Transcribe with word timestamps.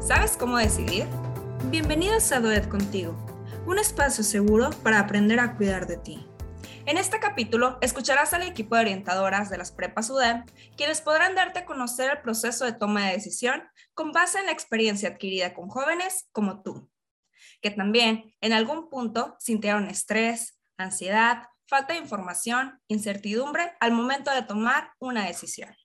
¿Sabes 0.00 0.38
cómo 0.38 0.56
decidir? 0.56 1.06
Bienvenidos 1.66 2.32
a 2.32 2.40
Duet 2.40 2.66
Contigo, 2.66 3.14
un 3.66 3.78
espacio 3.78 4.24
seguro 4.24 4.70
para 4.82 5.00
aprender 5.00 5.38
a 5.38 5.54
cuidar 5.54 5.86
de 5.86 5.98
ti. 5.98 6.26
En 6.86 6.96
este 6.96 7.20
capítulo 7.20 7.76
escucharás 7.82 8.32
al 8.32 8.40
equipo 8.40 8.74
de 8.74 8.80
orientadoras 8.80 9.50
de 9.50 9.58
las 9.58 9.70
prepas 9.70 10.08
UDEM, 10.08 10.46
quienes 10.78 11.02
podrán 11.02 11.34
darte 11.34 11.58
a 11.58 11.64
conocer 11.66 12.10
el 12.10 12.22
proceso 12.22 12.64
de 12.64 12.72
toma 12.72 13.04
de 13.04 13.12
decisión 13.12 13.64
con 13.92 14.12
base 14.12 14.38
en 14.38 14.46
la 14.46 14.52
experiencia 14.52 15.10
adquirida 15.10 15.52
con 15.52 15.68
jóvenes 15.68 16.30
como 16.32 16.62
tú, 16.62 16.90
que 17.60 17.70
también 17.70 18.34
en 18.40 18.54
algún 18.54 18.88
punto 18.88 19.36
sintieron 19.40 19.90
estrés, 19.90 20.58
ansiedad, 20.78 21.48
falta 21.66 21.92
de 21.92 22.00
información, 22.00 22.80
incertidumbre 22.88 23.76
al 23.78 23.92
momento 23.92 24.30
de 24.30 24.40
tomar 24.40 24.92
una 25.00 25.26
decisión. 25.26 25.76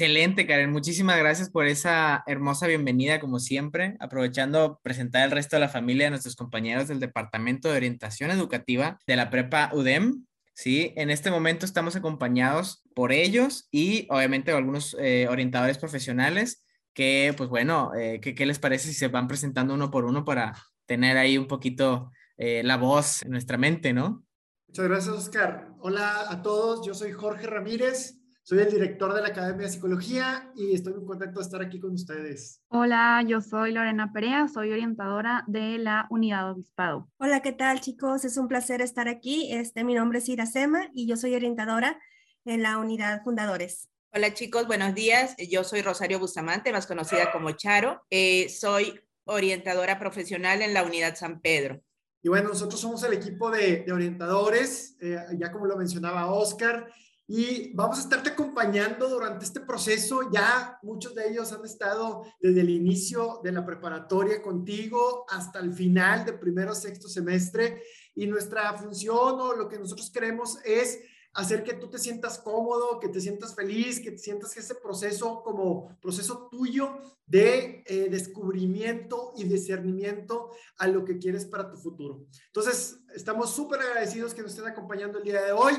Excelente, 0.00 0.46
Karen. 0.46 0.70
Muchísimas 0.70 1.18
gracias 1.18 1.50
por 1.50 1.66
esa 1.66 2.22
hermosa 2.28 2.68
bienvenida, 2.68 3.18
como 3.18 3.40
siempre. 3.40 3.96
Aprovechando 3.98 4.78
presentar 4.80 5.24
el 5.24 5.32
resto 5.32 5.56
de 5.56 5.60
la 5.60 5.68
familia 5.68 6.04
de 6.06 6.10
nuestros 6.10 6.36
compañeros 6.36 6.86
del 6.86 7.00
Departamento 7.00 7.68
de 7.68 7.78
Orientación 7.78 8.30
Educativa 8.30 9.00
de 9.08 9.16
la 9.16 9.28
Prepa 9.28 9.70
UDEM. 9.72 10.24
Sí, 10.54 10.92
en 10.94 11.10
este 11.10 11.32
momento 11.32 11.66
estamos 11.66 11.96
acompañados 11.96 12.84
por 12.94 13.10
ellos 13.10 13.66
y 13.72 14.06
obviamente 14.08 14.52
algunos 14.52 14.96
eh, 15.00 15.26
orientadores 15.28 15.78
profesionales 15.78 16.64
que, 16.94 17.34
pues 17.36 17.50
bueno, 17.50 17.90
eh, 17.98 18.20
¿qué, 18.20 18.46
les 18.46 18.60
parece 18.60 18.86
si 18.86 18.94
se 18.94 19.08
van 19.08 19.26
presentando 19.26 19.74
uno 19.74 19.90
por 19.90 20.04
uno 20.04 20.24
para 20.24 20.54
tener 20.86 21.16
ahí 21.16 21.36
un 21.36 21.48
poquito 21.48 22.12
eh, 22.36 22.62
la 22.62 22.76
voz 22.76 23.22
en 23.22 23.32
nuestra 23.32 23.58
mente, 23.58 23.92
¿no? 23.92 24.24
Muchas 24.68 24.86
gracias, 24.86 25.16
Oscar. 25.16 25.70
Hola 25.80 26.26
a 26.28 26.40
todos, 26.40 26.86
yo 26.86 26.94
soy 26.94 27.10
Jorge 27.10 27.48
Ramírez, 27.48 28.17
soy 28.48 28.60
el 28.60 28.70
director 28.70 29.12
de 29.12 29.20
la 29.20 29.28
Academia 29.28 29.66
de 29.66 29.72
Psicología 29.72 30.50
y 30.56 30.72
estoy 30.72 30.94
muy 30.94 31.04
contento 31.04 31.38
de 31.38 31.44
estar 31.44 31.60
aquí 31.60 31.78
con 31.78 31.92
ustedes. 31.92 32.62
Hola, 32.68 33.22
yo 33.28 33.42
soy 33.42 33.72
Lorena 33.72 34.10
Perea, 34.10 34.48
soy 34.48 34.72
orientadora 34.72 35.44
de 35.46 35.76
la 35.76 36.06
Unidad 36.08 36.52
Obispado. 36.52 37.10
Hola, 37.18 37.42
¿qué 37.42 37.52
tal 37.52 37.82
chicos? 37.82 38.24
Es 38.24 38.38
un 38.38 38.48
placer 38.48 38.80
estar 38.80 39.06
aquí. 39.06 39.52
Este, 39.52 39.84
mi 39.84 39.92
nombre 39.92 40.20
es 40.20 40.30
Iracema 40.30 40.88
y 40.94 41.06
yo 41.06 41.18
soy 41.18 41.34
orientadora 41.34 42.00
en 42.46 42.62
la 42.62 42.78
Unidad 42.78 43.22
Fundadores. 43.22 43.90
Hola 44.14 44.32
chicos, 44.32 44.66
buenos 44.66 44.94
días. 44.94 45.36
Yo 45.50 45.62
soy 45.62 45.82
Rosario 45.82 46.18
Bustamante, 46.18 46.72
más 46.72 46.86
conocida 46.86 47.30
como 47.30 47.50
Charo. 47.50 48.00
Eh, 48.08 48.48
soy 48.48 48.98
orientadora 49.24 49.98
profesional 49.98 50.62
en 50.62 50.72
la 50.72 50.84
Unidad 50.84 51.16
San 51.16 51.42
Pedro. 51.42 51.82
Y 52.22 52.30
bueno, 52.30 52.48
nosotros 52.48 52.80
somos 52.80 53.04
el 53.04 53.12
equipo 53.12 53.50
de, 53.50 53.84
orientadores, 53.92 54.96
eh, 55.02 55.18
ya 55.38 55.52
como 55.52 55.66
lo 55.66 55.76
mencionaba 55.76 56.32
Oscar, 56.32 56.88
y 57.30 57.74
vamos 57.74 57.98
a 57.98 58.00
estarte 58.00 58.30
acompañando 58.30 59.06
durante 59.06 59.44
este 59.44 59.60
proceso. 59.60 60.30
Ya 60.32 60.78
muchos 60.82 61.14
de 61.14 61.28
ellos 61.28 61.52
han 61.52 61.62
estado 61.62 62.24
desde 62.40 62.62
el 62.62 62.70
inicio 62.70 63.40
de 63.44 63.52
la 63.52 63.66
preparatoria 63.66 64.40
contigo 64.40 65.26
hasta 65.28 65.58
el 65.58 65.74
final 65.74 66.24
de 66.24 66.32
primero 66.32 66.74
sexto 66.74 67.06
semestre. 67.06 67.82
Y 68.14 68.26
nuestra 68.26 68.72
función 68.78 69.40
o 69.40 69.54
lo 69.54 69.68
que 69.68 69.78
nosotros 69.78 70.10
queremos 70.10 70.58
es 70.64 71.00
hacer 71.34 71.64
que 71.64 71.74
tú 71.74 71.90
te 71.90 71.98
sientas 71.98 72.38
cómodo, 72.38 72.98
que 72.98 73.08
te 73.08 73.20
sientas 73.20 73.54
feliz, 73.54 74.00
que 74.00 74.12
te 74.12 74.18
sientas 74.18 74.56
ese 74.56 74.76
proceso 74.76 75.42
como 75.42 75.98
proceso 76.00 76.48
tuyo 76.50 76.96
de 77.26 77.84
eh, 77.86 78.08
descubrimiento 78.10 79.34
y 79.36 79.44
discernimiento 79.44 80.50
a 80.78 80.88
lo 80.88 81.04
que 81.04 81.18
quieres 81.18 81.44
para 81.44 81.70
tu 81.70 81.76
futuro. 81.76 82.24
Entonces, 82.46 83.00
estamos 83.14 83.50
súper 83.50 83.80
agradecidos 83.80 84.32
que 84.32 84.40
nos 84.40 84.52
estén 84.52 84.66
acompañando 84.66 85.18
el 85.18 85.24
día 85.24 85.42
de 85.42 85.52
hoy 85.52 85.74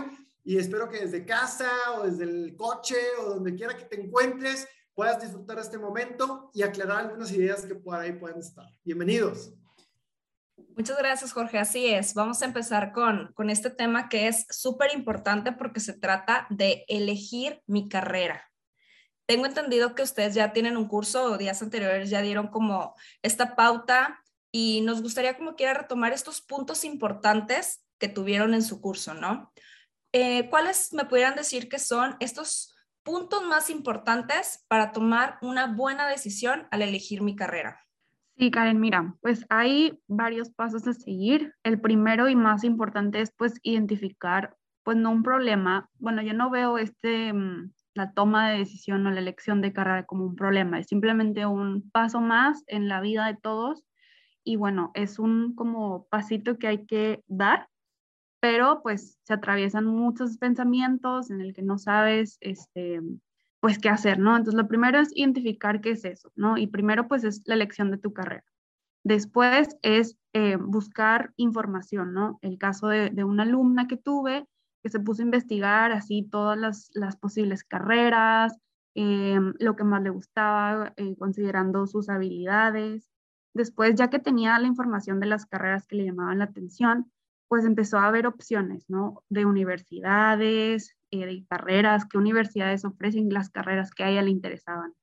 y 0.50 0.58
espero 0.58 0.90
que 0.90 1.02
desde 1.02 1.28
casa 1.28 1.70
o 1.96 2.08
desde 2.08 2.24
el 2.24 2.56
coche 2.58 2.96
o 3.20 3.36
donde 3.36 3.54
quiera 3.54 3.78
que 3.78 3.86
te 3.86 4.02
encuentres 4.02 4.68
puedas 4.96 5.22
disfrutar 5.22 5.60
este 5.60 5.78
momento 5.78 6.50
y 6.56 6.64
aclarar 6.64 7.02
algunas 7.02 7.32
ideas 7.32 7.68
que 7.68 7.76
por 7.76 7.96
ahí 7.96 8.14
pueden 8.14 8.40
estar. 8.40 8.66
Bienvenidos. 8.84 9.54
Muchas 10.76 10.98
gracias, 10.98 11.34
Jorge. 11.34 11.60
Así 11.60 11.86
es. 11.86 12.16
Vamos 12.16 12.42
a 12.42 12.46
empezar 12.46 12.94
con, 12.94 13.32
con 13.36 13.52
este 13.52 13.70
tema 13.70 14.10
que 14.10 14.28
es 14.28 14.48
súper 14.50 14.92
importante 14.96 15.52
porque 15.52 15.80
se 15.80 15.94
trata 15.94 16.48
de 16.50 16.84
elegir 16.88 17.62
mi 17.68 17.88
carrera. 17.88 18.52
Tengo 19.28 19.46
entendido 19.46 19.94
que 19.94 20.02
ustedes 20.02 20.34
ya 20.34 20.52
tienen 20.52 20.78
un 20.78 20.88
curso 20.88 21.26
o 21.26 21.38
días 21.38 21.62
anteriores 21.62 22.10
ya 22.10 22.24
dieron 22.24 22.48
como 22.48 22.96
esta 23.22 23.56
pauta 23.56 24.24
y 24.52 24.82
nos 24.82 25.04
gustaría 25.04 25.38
como 25.38 25.54
quiera 25.56 25.76
retomar 25.76 26.12
estos 26.12 26.42
puntos 26.42 26.86
importantes 26.86 27.86
que 28.00 28.08
tuvieron 28.08 28.56
en 28.56 28.64
su 28.64 28.82
curso, 28.82 29.14
¿no? 29.14 29.54
Eh, 30.12 30.50
¿cuáles 30.50 30.94
me 30.94 31.06
pudieran 31.06 31.36
decir 31.36 31.70
que 31.70 31.80
son 31.80 32.16
estos 32.20 32.76
puntos 33.04 33.44
más 33.44 33.70
importantes 33.70 34.66
para 34.68 34.92
tomar 34.92 35.38
una 35.42 35.68
buena 35.68 36.08
decisión 36.08 36.68
al 36.72 36.82
elegir 36.82 37.22
mi 37.22 37.36
carrera? 37.36 37.86
Sí, 38.38 38.52
Karen, 38.52 38.80
mira, 38.80 39.16
pues 39.22 39.46
hay 39.50 40.00
varios 40.08 40.50
pasos 40.50 40.88
a 40.88 40.94
seguir. 40.94 41.54
El 41.64 41.82
primero 41.82 42.30
y 42.30 42.36
más 42.36 42.64
importante 42.64 43.22
es 43.22 43.32
pues 43.38 43.60
identificar, 43.64 44.56
pues 44.84 44.98
no 44.98 45.12
un 45.12 45.24
problema. 45.24 45.90
Bueno, 46.00 46.22
yo 46.22 46.34
no 46.34 46.50
veo 46.50 46.78
este, 46.78 47.34
mm, 47.34 47.72
la 47.96 48.14
toma 48.14 48.50
de 48.50 48.60
decisión 48.60 49.06
o 49.06 49.12
la 49.12 49.20
elección 49.20 49.62
de 49.62 49.74
carrera 49.74 50.06
como 50.06 50.26
un 50.26 50.36
problema, 50.36 50.80
es 50.80 50.88
simplemente 50.88 51.46
un 51.46 51.90
paso 51.92 52.22
más 52.22 52.64
en 52.68 52.88
la 52.88 53.02
vida 53.02 53.28
de 53.28 53.36
todos 53.36 53.84
y 54.44 54.56
bueno, 54.56 54.92
es 54.94 55.20
un 55.20 55.54
como 55.54 56.08
pasito 56.08 56.58
que 56.58 56.68
hay 56.68 56.86
que 56.86 57.24
dar 57.28 57.68
pero 58.40 58.82
pues 58.82 59.18
se 59.24 59.34
atraviesan 59.34 59.86
muchos 59.86 60.38
pensamientos 60.38 61.30
en 61.32 61.42
el 61.42 61.54
que 61.54 61.62
no 61.62 61.78
sabes, 61.78 62.38
este, 62.42 63.02
pues 63.60 63.80
qué 63.80 63.90
hacer, 63.90 64.20
¿no? 64.20 64.38
Entonces 64.38 64.60
lo 64.60 64.68
primero 64.68 65.00
es 65.00 65.16
identificar 65.16 65.82
qué 65.82 65.92
es 65.92 66.06
eso, 66.06 66.32
¿no? 66.36 66.58
Y 66.58 66.68
primero 66.68 67.08
pues 67.08 67.24
es 67.24 67.42
la 67.46 67.56
elección 67.56 67.92
de 67.92 67.98
tu 67.98 68.14
carrera. 68.14 68.46
Después 69.04 69.78
es 69.82 70.18
eh, 70.34 70.58
buscar 70.58 71.34
información, 71.38 72.14
¿no? 72.14 72.40
El 72.42 72.58
caso 72.58 72.88
de, 72.88 73.10
de, 73.10 73.24
una 73.24 73.44
alumna 73.44 73.88
que 73.88 73.98
tuve 73.98 74.46
que 74.82 74.90
se 74.90 75.00
puso 75.00 75.22
a 75.22 75.26
investigar 75.26 75.92
así 75.92 76.24
todas 76.24 76.58
las, 76.58 76.90
las 76.94 77.18
posibles 77.18 77.64
carreras, 77.64 78.58
eh, 78.96 79.40
lo 79.60 79.76
que 79.76 79.84
más 79.84 80.02
le 80.02 80.10
gustaba, 80.10 80.94
eh, 80.98 81.16
considerando 81.18 81.88
sus 81.88 82.10
habilidades. 82.10 83.10
Después, 83.54 83.96
ya 83.96 84.10
que 84.10 84.20
tenía 84.20 84.58
la 84.60 84.68
información 84.68 85.20
de 85.20 85.28
las 85.28 85.46
carreras 85.46 85.86
que 85.88 85.98
le 85.98 86.06
llamaban 86.06 86.40
la 86.40 86.46
atención, 86.46 87.12
pues 87.50 87.66
empezó 87.66 87.98
a 87.98 88.08
haber 88.08 88.28
opciones, 88.28 88.86
¿no? 88.90 89.24
De 89.28 89.46
universidades, 89.46 90.96
eh, 91.12 91.26
de 91.26 91.46
carreras, 91.50 92.06
qué 92.06 92.18
universidades 92.20 92.86
ofrecen 92.86 93.34
las 93.34 93.50
carreras 93.50 93.92
que 93.92 94.04
a 94.04 94.10
ella 94.10 94.22
le 94.22 94.30
interesaban. 94.30 94.94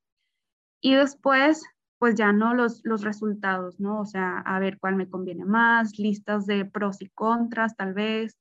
Y 0.81 0.95
después, 0.95 1.63
pues 1.99 2.15
ya 2.15 2.31
no 2.31 2.53
los, 2.53 2.81
los 2.85 3.03
resultados, 3.03 3.79
¿no? 3.81 3.99
O 3.99 4.05
sea, 4.05 4.39
a 4.39 4.59
ver 4.59 4.79
cuál 4.79 4.95
me 4.95 5.09
conviene 5.09 5.43
más, 5.43 5.99
listas 5.99 6.45
de 6.45 6.63
pros 6.63 7.01
y 7.01 7.09
contras, 7.09 7.75
tal 7.75 7.93
vez. 7.93 8.37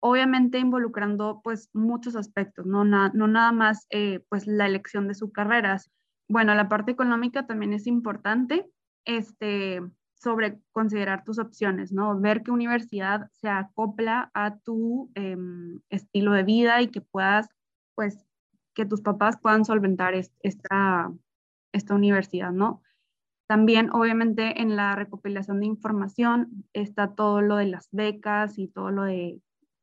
Obviamente 0.00 0.58
involucrando 0.58 1.40
pues 1.42 1.70
muchos 1.72 2.16
aspectos, 2.16 2.66
no, 2.66 2.84
no 2.84 3.28
nada 3.28 3.52
más 3.52 3.86
eh, 3.90 4.24
pues 4.28 4.46
la 4.46 4.66
elección 4.66 5.06
de 5.08 5.14
su 5.14 5.30
carrera. 5.30 5.76
Bueno, 6.28 6.54
la 6.54 6.68
parte 6.68 6.92
económica 6.92 7.46
también 7.46 7.72
es 7.72 7.86
importante. 7.86 8.68
Este, 9.04 9.80
sobre 10.18 10.60
considerar 10.72 11.24
tus 11.24 11.38
opciones, 11.38 11.92
¿no? 11.92 12.18
Ver 12.18 12.42
qué 12.42 12.50
universidad 12.50 13.30
se 13.32 13.48
acopla 13.48 14.30
a 14.34 14.56
tu 14.58 15.10
em, 15.14 15.80
estilo 15.90 16.32
de 16.32 16.42
vida 16.42 16.82
y 16.82 16.88
que 16.88 17.00
puedas, 17.00 17.48
pues, 17.94 18.26
que 18.74 18.84
tus 18.84 19.00
papás 19.00 19.38
puedan 19.40 19.64
solventar 19.64 20.14
esta, 20.14 21.12
esta 21.72 21.94
universidad, 21.94 22.52
¿no? 22.52 22.82
También, 23.48 23.90
obviamente, 23.90 24.60
en 24.60 24.76
la 24.76 24.94
recopilación 24.94 25.60
de 25.60 25.66
información 25.66 26.66
está 26.74 27.14
todo 27.14 27.40
lo 27.40 27.56
de 27.56 27.66
las 27.66 27.88
becas 27.92 28.58
y 28.58 28.68
todo 28.68 28.90
lo 28.90 29.04
de 29.04 29.40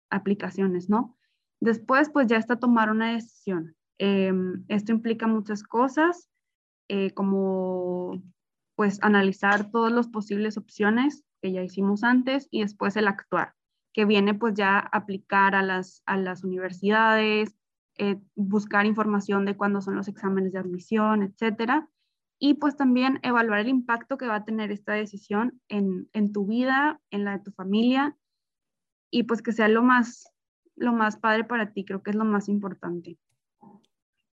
aplicaciones, 0.10 0.90
¿no? 0.90 1.18
Después, 1.60 2.10
pues 2.10 2.28
ya 2.28 2.38
está 2.38 2.58
tomar 2.58 2.92
una 2.92 3.14
decisión. 3.14 3.76
Em, 3.98 4.66
esto 4.68 4.92
implica 4.92 5.28
muchas 5.28 5.64
cosas, 5.64 6.30
eh, 6.90 7.12
como 7.12 8.22
pues 8.76 9.00
analizar 9.02 9.72
todas 9.72 9.92
las 9.92 10.08
posibles 10.08 10.58
opciones 10.58 11.24
que 11.42 11.52
ya 11.52 11.64
hicimos 11.64 12.04
antes 12.04 12.48
y 12.52 12.62
después 12.62 12.96
el 12.98 13.08
actuar, 13.08 13.54
que 13.94 14.06
viene 14.06 14.34
pues 14.34 14.54
ya 14.54 14.80
aplicar 14.80 15.56
a 15.56 15.64
las, 15.64 16.04
a 16.06 16.18
las 16.18 16.44
universidades, 16.44 17.56
eh, 17.98 18.20
buscar 18.36 18.86
información 18.86 19.46
de 19.46 19.56
cuándo 19.56 19.82
son 19.82 19.96
los 19.96 20.08
exámenes 20.08 20.52
de 20.54 20.60
admisión, 20.60 21.24
etcétera. 21.24 21.88
Y 22.38 22.56
pues 22.56 22.76
también 22.76 23.20
evaluar 23.24 23.60
el 23.60 23.70
impacto 23.70 24.18
que 24.18 24.28
va 24.28 24.36
a 24.36 24.46
tener 24.46 24.72
esta 24.72 24.94
decisión 24.94 25.62
en, 25.70 26.10
en 26.12 26.34
tu 26.34 26.46
vida, 26.46 27.00
en 27.10 27.24
la 27.24 27.38
de 27.38 27.44
tu 27.44 27.52
familia 27.52 28.18
y 29.10 29.24
pues 29.24 29.42
que 29.42 29.54
sea 29.54 29.70
lo 29.70 29.82
más, 29.82 30.30
lo 30.76 30.92
más 30.92 31.16
padre 31.16 31.46
para 31.46 31.72
ti, 31.72 31.86
creo 31.86 32.04
que 32.04 32.10
es 32.12 32.18
lo 32.18 32.26
más 32.26 32.50
importante. 32.50 33.18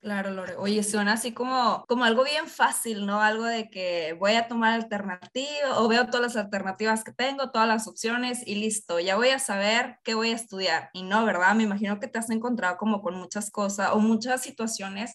Claro, 0.02 0.32
Lore. 0.32 0.56
Oye, 0.56 0.82
suena 0.82 1.12
así 1.12 1.30
como, 1.30 1.84
como 1.86 2.02
algo 2.02 2.24
bien 2.24 2.48
fácil, 2.48 3.06
¿no? 3.06 3.20
Algo 3.20 3.44
de 3.44 3.70
que 3.70 4.16
voy 4.18 4.32
a 4.32 4.48
tomar 4.48 4.72
alternativa 4.72 5.78
o 5.78 5.86
veo 5.86 6.06
todas 6.06 6.22
las 6.22 6.36
alternativas 6.36 7.04
que 7.04 7.12
tengo, 7.12 7.52
todas 7.52 7.68
las 7.68 7.86
opciones 7.86 8.42
y 8.44 8.56
listo, 8.56 8.98
ya 8.98 9.14
voy 9.14 9.28
a 9.28 9.38
saber 9.38 9.98
qué 10.02 10.14
voy 10.14 10.30
a 10.30 10.34
estudiar. 10.34 10.90
Y 10.92 11.04
no, 11.04 11.24
¿verdad? 11.24 11.54
Me 11.54 11.62
imagino 11.62 12.00
que 12.00 12.08
te 12.08 12.18
has 12.18 12.30
encontrado 12.30 12.78
como 12.78 13.00
con 13.00 13.14
muchas 13.14 13.52
cosas 13.52 13.90
o 13.92 14.00
muchas 14.00 14.42
situaciones 14.42 15.14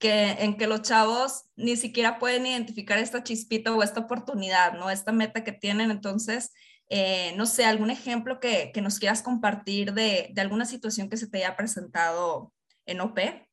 que, 0.00 0.32
en 0.40 0.56
que 0.56 0.66
los 0.66 0.82
chavos 0.82 1.44
ni 1.54 1.76
siquiera 1.76 2.18
pueden 2.18 2.46
identificar 2.46 2.98
esta 2.98 3.22
chispita 3.22 3.72
o 3.72 3.82
esta 3.84 4.00
oportunidad, 4.00 4.72
¿no? 4.72 4.90
Esta 4.90 5.12
meta 5.12 5.44
que 5.44 5.52
tienen. 5.52 5.92
Entonces, 5.92 6.52
eh, 6.88 7.32
no 7.36 7.46
sé, 7.46 7.64
algún 7.64 7.90
ejemplo 7.90 8.40
que, 8.40 8.72
que 8.74 8.82
nos 8.82 8.98
quieras 8.98 9.22
compartir 9.22 9.92
de, 9.94 10.30
de, 10.34 10.40
alguna 10.40 10.66
situación 10.66 11.08
que 11.08 11.16
se 11.16 11.28
te 11.28 11.38
haya 11.38 11.56
presentado 11.56 12.52
en 12.86 13.00
OP. 13.00 13.45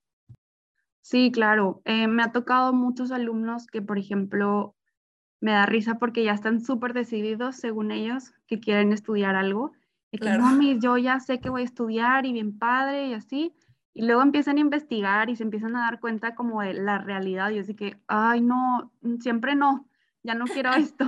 Sí, 1.03 1.31
claro. 1.31 1.81
Eh, 1.83 2.07
me 2.07 2.23
ha 2.23 2.31
tocado 2.31 2.71
muchos 2.71 3.11
alumnos 3.11 3.67
que, 3.67 3.81
por 3.81 3.99
ejemplo, 3.99 4.73
me 5.41 5.51
da 5.51 5.65
risa 5.65 5.99
porque 5.99 6.23
ya 6.23 6.31
están 6.31 6.61
súper 6.61 6.93
decididos, 6.93 7.57
según 7.57 7.91
ellos, 7.91 8.33
que 8.47 8.61
quieren 8.61 8.93
estudiar 8.93 9.35
algo. 9.35 9.73
Y 10.11 10.17
que, 10.17 10.27
claro. 10.27 10.43
mami, 10.43 10.79
yo 10.79 10.97
ya 10.97 11.19
sé 11.19 11.41
que 11.41 11.49
voy 11.49 11.63
a 11.63 11.65
estudiar 11.65 12.25
y 12.25 12.31
bien 12.31 12.57
padre 12.57 13.09
y 13.09 13.13
así. 13.13 13.53
Y 13.93 14.05
luego 14.05 14.21
empiezan 14.21 14.55
a 14.55 14.61
investigar 14.61 15.29
y 15.29 15.35
se 15.35 15.43
empiezan 15.43 15.75
a 15.75 15.81
dar 15.81 15.99
cuenta 15.99 16.35
como 16.35 16.61
de 16.61 16.73
la 16.73 16.99
realidad. 16.99 17.49
Y 17.49 17.59
así 17.59 17.75
que, 17.75 17.97
ay, 18.07 18.39
no, 18.39 18.93
siempre 19.19 19.55
no, 19.55 19.89
ya 20.23 20.35
no 20.35 20.45
quiero 20.45 20.71
esto. 20.73 21.05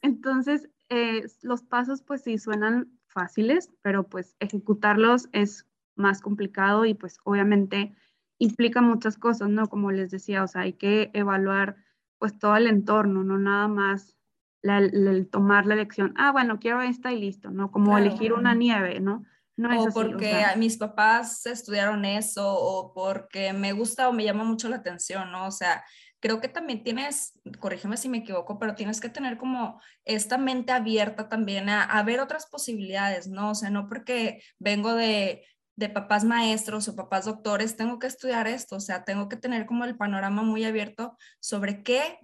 Entonces, 0.00 0.70
eh, 0.90 1.26
los 1.42 1.62
pasos 1.64 2.02
pues 2.02 2.22
sí 2.22 2.38
suenan 2.38 2.88
fáciles, 3.08 3.72
pero 3.82 4.08
pues 4.08 4.36
ejecutarlos 4.38 5.28
es 5.32 5.66
más 5.96 6.20
complicado 6.20 6.84
y 6.84 6.94
pues 6.94 7.18
obviamente 7.24 7.96
implica 8.44 8.80
muchas 8.80 9.18
cosas, 9.18 9.48
¿no? 9.48 9.68
Como 9.68 9.90
les 9.90 10.10
decía, 10.10 10.42
o 10.42 10.48
sea, 10.48 10.62
hay 10.62 10.74
que 10.74 11.10
evaluar 11.14 11.76
pues 12.18 12.38
todo 12.38 12.56
el 12.56 12.66
entorno, 12.66 13.24
no 13.24 13.38
nada 13.38 13.68
más 13.68 14.16
la, 14.62 14.78
el 14.78 15.28
tomar 15.28 15.66
la 15.66 15.74
elección, 15.74 16.14
ah, 16.16 16.32
bueno, 16.32 16.58
quiero 16.58 16.80
esta 16.80 17.12
y 17.12 17.20
listo, 17.20 17.50
¿no? 17.50 17.70
Como 17.70 17.90
claro. 17.90 18.06
elegir 18.06 18.32
una 18.32 18.54
nieve, 18.54 19.00
¿no? 19.00 19.24
No 19.56 19.68
o 19.68 19.88
así, 19.88 19.94
porque 19.94 20.26
o 20.26 20.38
sea, 20.38 20.56
mis 20.56 20.76
papás 20.76 21.46
estudiaron 21.46 22.04
eso 22.04 22.42
o 22.48 22.92
porque 22.92 23.52
me 23.52 23.72
gusta 23.72 24.08
o 24.08 24.12
me 24.12 24.24
llama 24.24 24.42
mucho 24.44 24.68
la 24.68 24.76
atención, 24.76 25.30
¿no? 25.30 25.46
O 25.46 25.50
sea, 25.50 25.84
creo 26.18 26.40
que 26.40 26.48
también 26.48 26.82
tienes, 26.82 27.38
corrígeme 27.60 27.98
si 27.98 28.08
me 28.08 28.18
equivoco, 28.18 28.58
pero 28.58 28.74
tienes 28.74 29.00
que 29.00 29.10
tener 29.10 29.36
como 29.36 29.80
esta 30.04 30.38
mente 30.38 30.72
abierta 30.72 31.28
también 31.28 31.68
a, 31.68 31.84
a 31.84 32.02
ver 32.02 32.20
otras 32.20 32.46
posibilidades, 32.46 33.28
¿no? 33.28 33.50
O 33.50 33.54
sea, 33.54 33.68
no 33.68 33.86
porque 33.86 34.42
vengo 34.58 34.94
de, 34.94 35.44
de 35.76 35.88
papás 35.88 36.24
maestros 36.24 36.88
o 36.88 36.96
papás 36.96 37.24
doctores, 37.24 37.76
tengo 37.76 37.98
que 37.98 38.06
estudiar 38.06 38.46
esto, 38.46 38.76
o 38.76 38.80
sea, 38.80 39.04
tengo 39.04 39.28
que 39.28 39.36
tener 39.36 39.66
como 39.66 39.84
el 39.84 39.96
panorama 39.96 40.42
muy 40.42 40.64
abierto 40.64 41.16
sobre 41.40 41.82
qué, 41.82 42.18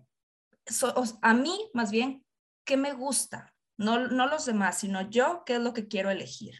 so, 0.66 0.94
a 1.22 1.34
mí 1.34 1.70
más 1.74 1.90
bien, 1.90 2.24
qué 2.64 2.76
me 2.76 2.92
gusta, 2.92 3.52
no, 3.76 4.08
no 4.08 4.26
los 4.26 4.46
demás, 4.46 4.78
sino 4.78 5.08
yo, 5.08 5.42
qué 5.44 5.56
es 5.56 5.60
lo 5.60 5.72
que 5.72 5.88
quiero 5.88 6.10
elegir. 6.10 6.54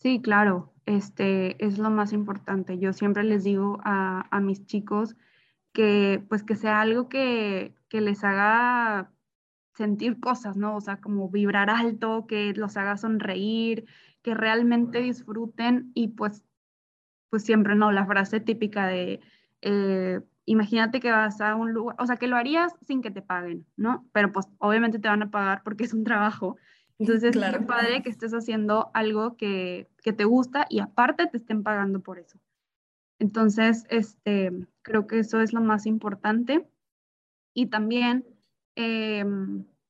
Sí, 0.00 0.20
claro, 0.20 0.74
este 0.84 1.62
es 1.64 1.78
lo 1.78 1.90
más 1.90 2.12
importante. 2.12 2.78
Yo 2.78 2.92
siempre 2.92 3.24
les 3.24 3.44
digo 3.44 3.80
a, 3.82 4.26
a 4.30 4.40
mis 4.40 4.64
chicos 4.66 5.16
que 5.72 6.24
pues 6.28 6.42
que 6.42 6.54
sea 6.54 6.80
algo 6.80 7.08
que, 7.08 7.74
que 7.88 8.00
les 8.00 8.24
haga 8.24 9.12
sentir 9.74 10.20
cosas, 10.20 10.56
¿no? 10.56 10.76
O 10.76 10.80
sea, 10.80 11.00
como 11.00 11.28
vibrar 11.28 11.68
alto, 11.68 12.26
que 12.26 12.54
los 12.54 12.76
haga 12.78 12.96
sonreír, 12.96 13.86
que 14.26 14.34
realmente 14.34 14.98
disfruten 14.98 15.92
y 15.94 16.08
pues, 16.08 16.42
pues 17.30 17.44
siempre, 17.44 17.76
¿no? 17.76 17.92
La 17.92 18.06
frase 18.06 18.40
típica 18.40 18.88
de, 18.88 19.20
eh, 19.62 20.20
imagínate 20.46 20.98
que 20.98 21.12
vas 21.12 21.40
a 21.40 21.54
un 21.54 21.72
lugar, 21.72 21.94
o 22.00 22.06
sea, 22.06 22.16
que 22.16 22.26
lo 22.26 22.34
harías 22.34 22.74
sin 22.84 23.02
que 23.02 23.12
te 23.12 23.22
paguen, 23.22 23.64
¿no? 23.76 24.04
Pero 24.10 24.32
pues 24.32 24.48
obviamente 24.58 24.98
te 24.98 25.06
van 25.06 25.22
a 25.22 25.30
pagar 25.30 25.62
porque 25.62 25.84
es 25.84 25.94
un 25.94 26.02
trabajo. 26.02 26.56
Entonces, 26.98 27.36
claro. 27.36 27.60
es 27.60 27.66
padre 27.66 28.02
que 28.02 28.10
estés 28.10 28.32
haciendo 28.32 28.90
algo 28.94 29.36
que, 29.36 29.88
que 30.02 30.12
te 30.12 30.24
gusta 30.24 30.66
y 30.68 30.80
aparte 30.80 31.28
te 31.28 31.36
estén 31.36 31.62
pagando 31.62 32.00
por 32.00 32.18
eso. 32.18 32.40
Entonces, 33.20 33.84
este, 33.90 34.50
creo 34.82 35.06
que 35.06 35.20
eso 35.20 35.40
es 35.40 35.52
lo 35.52 35.60
más 35.60 35.86
importante. 35.86 36.68
Y 37.54 37.66
también, 37.66 38.26
eh, 38.74 39.24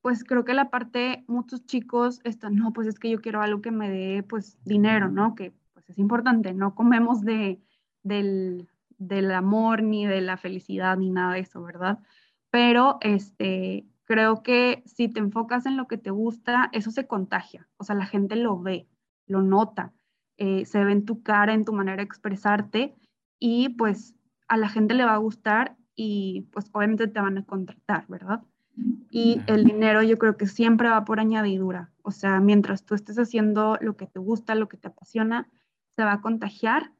pues 0.06 0.22
creo 0.22 0.44
que 0.44 0.54
la 0.54 0.70
parte, 0.70 1.24
muchos 1.26 1.66
chicos 1.66 2.20
están, 2.22 2.54
no, 2.54 2.72
pues 2.72 2.86
es 2.86 3.00
que 3.00 3.10
yo 3.10 3.20
quiero 3.20 3.42
algo 3.42 3.60
que 3.60 3.72
me 3.72 3.90
dé, 3.90 4.22
pues, 4.22 4.56
dinero, 4.64 5.08
¿no? 5.08 5.34
Que 5.34 5.52
pues 5.74 5.90
es 5.90 5.98
importante, 5.98 6.54
no 6.54 6.76
comemos 6.76 7.22
de, 7.22 7.60
del, 8.04 8.68
del 8.98 9.32
amor, 9.32 9.82
ni 9.82 10.06
de 10.06 10.20
la 10.20 10.36
felicidad, 10.36 10.96
ni 10.96 11.10
nada 11.10 11.34
de 11.34 11.40
eso, 11.40 11.60
¿verdad? 11.60 11.98
Pero, 12.50 12.98
este, 13.00 13.84
creo 14.04 14.44
que 14.44 14.84
si 14.86 15.08
te 15.08 15.18
enfocas 15.18 15.66
en 15.66 15.76
lo 15.76 15.88
que 15.88 15.98
te 15.98 16.12
gusta, 16.12 16.70
eso 16.72 16.92
se 16.92 17.08
contagia, 17.08 17.66
o 17.76 17.82
sea, 17.82 17.96
la 17.96 18.06
gente 18.06 18.36
lo 18.36 18.62
ve, 18.62 18.86
lo 19.26 19.42
nota, 19.42 19.92
eh, 20.36 20.66
se 20.66 20.84
ve 20.84 20.92
en 20.92 21.04
tu 21.04 21.24
cara, 21.24 21.52
en 21.52 21.64
tu 21.64 21.72
manera 21.72 21.96
de 21.96 22.04
expresarte 22.04 22.94
y 23.40 23.70
pues 23.70 24.14
a 24.46 24.56
la 24.56 24.68
gente 24.68 24.94
le 24.94 25.04
va 25.04 25.14
a 25.14 25.18
gustar 25.18 25.76
y 25.96 26.42
pues 26.52 26.70
obviamente 26.72 27.08
te 27.08 27.20
van 27.20 27.38
a 27.38 27.44
contratar, 27.44 28.06
¿verdad? 28.06 28.44
Y 29.10 29.40
el 29.46 29.64
dinero 29.64 30.02
yo 30.02 30.18
creo 30.18 30.36
que 30.36 30.46
siempre 30.46 30.88
va 30.88 31.04
por 31.04 31.20
añadidura, 31.20 31.90
o 32.02 32.10
sea, 32.10 32.40
mientras 32.40 32.84
tú 32.84 32.94
estés 32.94 33.18
haciendo 33.18 33.78
lo 33.80 33.96
que 33.96 34.06
te 34.06 34.18
gusta, 34.18 34.54
lo 34.54 34.68
que 34.68 34.76
te 34.76 34.88
apasiona, 34.88 35.48
se 35.96 36.04
va 36.04 36.12
a 36.12 36.20
contagiar 36.20 36.92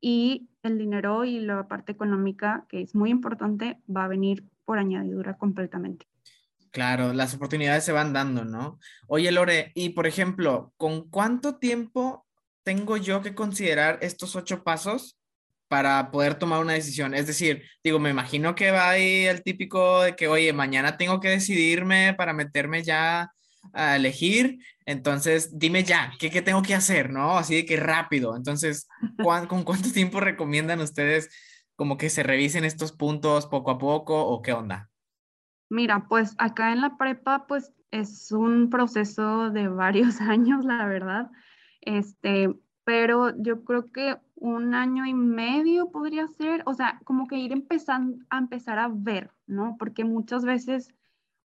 y 0.00 0.48
el 0.62 0.78
dinero 0.78 1.24
y 1.24 1.40
la 1.40 1.66
parte 1.66 1.92
económica, 1.92 2.66
que 2.68 2.82
es 2.82 2.94
muy 2.94 3.10
importante, 3.10 3.80
va 3.94 4.04
a 4.04 4.08
venir 4.08 4.44
por 4.64 4.78
añadidura 4.78 5.36
completamente. 5.36 6.06
Claro, 6.70 7.12
las 7.12 7.34
oportunidades 7.34 7.84
se 7.84 7.92
van 7.92 8.12
dando, 8.12 8.44
¿no? 8.44 8.78
Oye, 9.06 9.30
Lore, 9.32 9.72
y 9.74 9.90
por 9.90 10.06
ejemplo, 10.06 10.72
¿con 10.76 11.08
cuánto 11.08 11.56
tiempo 11.56 12.26
tengo 12.64 12.96
yo 12.96 13.22
que 13.22 13.34
considerar 13.34 13.98
estos 14.02 14.34
ocho 14.36 14.64
pasos 14.64 15.18
para 15.68 16.10
poder 16.10 16.34
tomar 16.34 16.60
una 16.60 16.74
decisión. 16.74 17.14
Es 17.14 17.26
decir, 17.26 17.64
digo, 17.82 17.98
me 17.98 18.10
imagino 18.10 18.54
que 18.54 18.70
va 18.70 18.90
ahí 18.90 19.24
el 19.24 19.42
típico 19.42 20.02
de 20.02 20.16
que, 20.16 20.28
oye, 20.28 20.52
mañana 20.52 20.96
tengo 20.96 21.20
que 21.20 21.30
decidirme 21.30 22.14
para 22.14 22.32
meterme 22.32 22.82
ya 22.82 23.30
a 23.72 23.96
elegir, 23.96 24.58
entonces 24.86 25.58
dime 25.58 25.84
ya, 25.84 26.12
¿qué, 26.18 26.30
qué 26.30 26.42
tengo 26.42 26.62
que 26.62 26.74
hacer? 26.74 27.10
¿No? 27.10 27.38
Así 27.38 27.54
de 27.54 27.64
que 27.64 27.76
rápido. 27.76 28.36
Entonces, 28.36 28.86
¿con 29.48 29.64
cuánto 29.64 29.90
tiempo 29.92 30.20
recomiendan 30.20 30.80
ustedes 30.80 31.30
como 31.76 31.96
que 31.96 32.10
se 32.10 32.22
revisen 32.22 32.64
estos 32.64 32.92
puntos 32.92 33.46
poco 33.46 33.70
a 33.70 33.78
poco 33.78 34.26
o 34.26 34.42
qué 34.42 34.52
onda? 34.52 34.90
Mira, 35.70 36.06
pues 36.08 36.34
acá 36.38 36.72
en 36.72 36.82
la 36.82 36.96
prepa, 36.96 37.46
pues 37.46 37.72
es 37.90 38.32
un 38.32 38.70
proceso 38.70 39.50
de 39.50 39.68
varios 39.68 40.20
años, 40.20 40.64
la 40.64 40.86
verdad. 40.86 41.30
Este, 41.80 42.54
pero 42.84 43.32
yo 43.42 43.64
creo 43.64 43.90
que 43.90 44.16
un 44.44 44.74
año 44.74 45.06
y 45.06 45.14
medio 45.14 45.90
podría 45.90 46.28
ser, 46.28 46.62
o 46.66 46.74
sea, 46.74 47.00
como 47.04 47.26
que 47.26 47.38
ir 47.38 47.50
empezando 47.50 48.22
a 48.28 48.36
empezar 48.36 48.78
a 48.78 48.88
ver, 48.92 49.30
¿no? 49.46 49.76
Porque 49.78 50.04
muchas 50.04 50.44
veces 50.44 50.92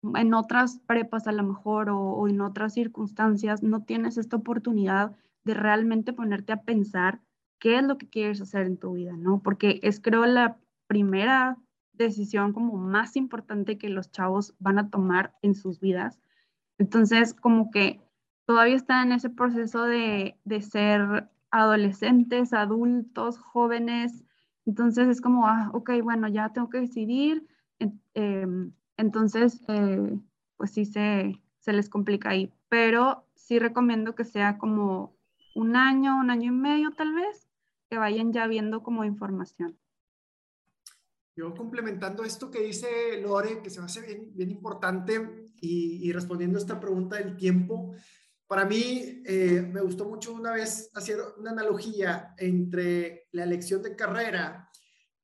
en 0.03 0.35
otras 0.35 0.81
prepas 0.85 1.29
a 1.29 1.33
lo 1.33 1.45
mejor 1.45 1.91
o, 1.91 2.27
en 2.27 2.41
otras 2.41 2.75
circunstancias 2.75 3.63
no 3.63 3.85
tienes 3.85 4.19
esta 4.19 4.37
oportunidad 4.37 5.15
de 5.45 5.55
realmente 5.55 6.13
ponerte 6.13 6.53
a 6.53 6.63
pensar 6.63 7.21
qué 7.61 7.79
es 7.79 7.85
lo 7.85 7.99
que 7.99 8.09
quieres 8.09 8.41
hacer 8.41 8.67
en 8.67 8.79
tu 8.79 8.95
vida, 8.95 9.13
¿no? 9.17 9.43
Porque 9.45 9.79
es 9.85 10.01
creo 10.01 10.27
la 10.27 10.59
primera 10.89 11.57
decisión 11.93 12.53
como 12.53 12.79
más 12.79 13.15
importante 13.15 13.79
que 13.79 13.91
los 13.91 14.11
chavos 14.11 14.55
van 14.59 14.81
a 14.81 14.91
tomar 14.91 15.35
en 15.43 15.55
sus 15.55 15.79
vidas. 15.79 16.21
Entonces, 16.79 17.33
como 17.33 17.71
que 17.71 18.01
todavía 18.45 18.75
está 18.75 19.05
en 19.05 19.13
ese 19.13 19.31
proceso 19.31 19.85
de, 19.85 20.37
de 20.45 20.63
ser 20.63 21.29
adolescentes, 21.51 22.53
adultos, 22.53 23.39
jóvenes. 23.39 24.25
Entonces 24.67 25.09
es 25.09 25.21
como, 25.21 25.47
ah, 25.47 25.71
ok, 25.73 25.91
bueno, 26.03 26.29
ya 26.29 26.53
tengo 26.53 26.69
que 26.69 26.81
decidir. 26.81 27.47
Eh, 28.15 28.47
entonces, 28.97 29.63
eh, 29.69 30.19
pues 30.57 30.73
sí 30.73 30.85
se, 30.85 31.41
se 31.59 31.73
les 31.73 31.89
complica 31.89 32.31
ahí. 32.31 32.53
Pero 32.69 33.27
sí 33.35 33.59
recomiendo 33.59 34.15
que 34.15 34.25
sea 34.25 34.59
como 34.59 35.17
un 35.55 35.77
año, 35.77 36.19
un 36.19 36.31
año 36.31 36.53
y 36.53 36.55
medio 36.55 36.91
tal 36.93 37.15
vez, 37.15 37.49
que 37.89 37.99
vayan 37.99 38.33
ya 38.33 38.47
viendo 38.47 38.83
como 38.83 39.05
información. 39.05 39.79
Yo 41.35 41.55
complementando 41.55 42.25
esto 42.25 42.51
que 42.51 42.61
dice 42.63 42.89
Lore, 43.23 43.63
que 43.63 43.71
se 43.71 43.79
me 43.79 43.87
hace 43.87 44.03
bien, 44.03 44.33
bien 44.35 44.51
importante 44.51 45.47
y, 45.61 46.01
y 46.03 46.13
respondiendo 46.13 46.59
a 46.59 46.61
esta 46.61 46.81
pregunta 46.81 47.17
del 47.17 47.37
tiempo, 47.37 47.95
para 48.49 48.65
mí, 48.65 49.23
eh, 49.27 49.61
me 49.71 49.83
gustó 49.83 50.07
mucho 50.07 50.33
una 50.33 50.53
vez 50.53 50.91
hacer 50.95 51.19
una 51.37 51.51
analogía 51.51 52.35
entre 52.39 53.29
la 53.33 53.45
elección 53.45 53.83
de 53.83 53.95
carrera 53.95 54.71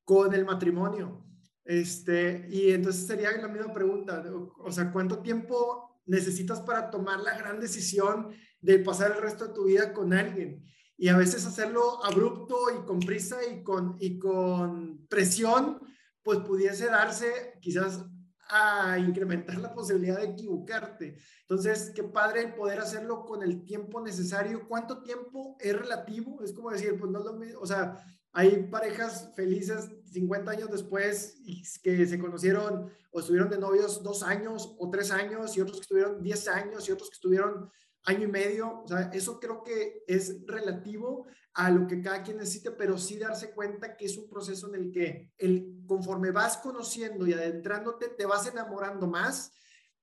con 0.03 0.31
el 0.35 0.45
matrimonio. 0.45 1.25
Este, 1.63 2.47
y 2.51 2.71
entonces 2.71 3.07
sería 3.07 3.35
la 3.35 3.47
misma 3.47 3.73
pregunta, 3.73 4.23
o 4.59 4.71
sea, 4.71 4.91
¿cuánto 4.91 5.23
tiempo 5.23 5.99
necesitas 6.05 6.61
para 6.61 6.91
tomar 6.91 7.19
la 7.21 7.35
gran 7.35 7.59
decisión 7.59 8.29
de 8.61 8.77
pasar 8.77 9.13
el 9.13 9.21
resto 9.23 9.47
de 9.47 9.53
tu 9.55 9.65
vida 9.65 9.91
con 9.91 10.13
alguien? 10.13 10.63
Y 10.95 11.07
a 11.07 11.17
veces 11.17 11.47
hacerlo 11.47 12.05
abrupto 12.05 12.67
y 12.79 12.85
con 12.85 12.99
prisa 12.99 13.37
y 13.51 13.63
con, 13.63 13.97
y 13.99 14.19
con 14.19 15.07
presión, 15.07 15.79
pues 16.21 16.39
pudiese 16.41 16.85
darse 16.85 17.57
quizás 17.59 18.05
a 18.47 18.97
incrementar 18.99 19.57
la 19.57 19.73
posibilidad 19.73 20.19
de 20.19 20.27
equivocarte. 20.27 21.17
Entonces, 21.41 21.91
qué 21.95 22.03
padre 22.03 22.47
poder 22.49 22.79
hacerlo 22.79 23.25
con 23.25 23.43
el 23.43 23.65
tiempo 23.65 24.01
necesario. 24.01 24.67
¿Cuánto 24.67 25.01
tiempo 25.01 25.57
es 25.59 25.75
relativo? 25.77 26.41
Es 26.43 26.53
como 26.53 26.71
decir, 26.71 26.97
pues 26.97 27.11
no 27.11 27.19
es 27.19 27.25
lo 27.25 27.33
mismo, 27.33 27.59
o 27.59 27.65
sea, 27.65 27.97
hay 28.37 28.63
parejas 28.63 29.31
felices 29.33 29.89
50 30.11 30.51
años 30.51 30.69
después 30.69 31.37
que 31.81 32.05
se 32.05 32.19
conocieron 32.19 32.91
o 33.11 33.19
estuvieron 33.21 33.49
de 33.49 33.57
novios 33.57 34.03
dos 34.03 34.23
años 34.23 34.75
o 34.77 34.89
tres 34.89 35.09
años 35.09 35.55
y 35.55 35.61
otros 35.61 35.77
que 35.77 35.83
estuvieron 35.83 36.21
10 36.21 36.47
años 36.49 36.87
y 36.87 36.91
otros 36.91 37.09
que 37.09 37.15
estuvieron 37.15 37.71
año 38.03 38.23
y 38.23 38.31
medio. 38.31 38.81
O 38.81 38.87
sea, 38.89 39.09
eso 39.13 39.39
creo 39.39 39.63
que 39.63 40.03
es 40.05 40.45
relativo 40.45 41.27
a 41.55 41.71
lo 41.71 41.87
que 41.87 42.01
cada 42.01 42.21
quien 42.21 42.37
necesite, 42.37 42.71
pero 42.71 42.97
sí 42.97 43.17
darse 43.17 43.51
cuenta 43.51 43.95
que 43.95 44.05
es 44.05 44.17
un 44.17 44.29
proceso 44.29 44.67
en 44.67 44.75
el 44.75 44.91
que 44.91 45.31
el, 45.37 45.83
conforme 45.87 46.31
vas 46.31 46.57
conociendo 46.57 47.25
y 47.25 47.33
adentrándote, 47.33 48.09
te 48.09 48.25
vas 48.25 48.45
enamorando 48.45 49.07
más. 49.07 49.53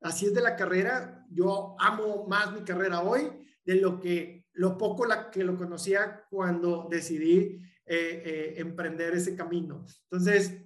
Así 0.00 0.26
es 0.26 0.35
de 0.35 0.40
la 0.40 0.56
carrera. 0.56 1.26
Yo 1.30 1.76
amo 1.78 2.26
más 2.26 2.52
mi 2.52 2.62
carrera 2.62 3.02
hoy 3.02 3.30
de 3.64 3.75
lo 3.76 4.00
que 4.00 4.47
lo 4.54 4.78
poco 4.78 5.04
la, 5.04 5.30
que 5.30 5.44
lo 5.44 5.56
conocía 5.56 6.25
cuando 6.30 6.88
decidí 6.90 7.61
eh, 7.85 8.23
eh, 8.25 8.54
emprender 8.56 9.14
ese 9.14 9.37
camino. 9.37 9.85
Entonces, 10.04 10.56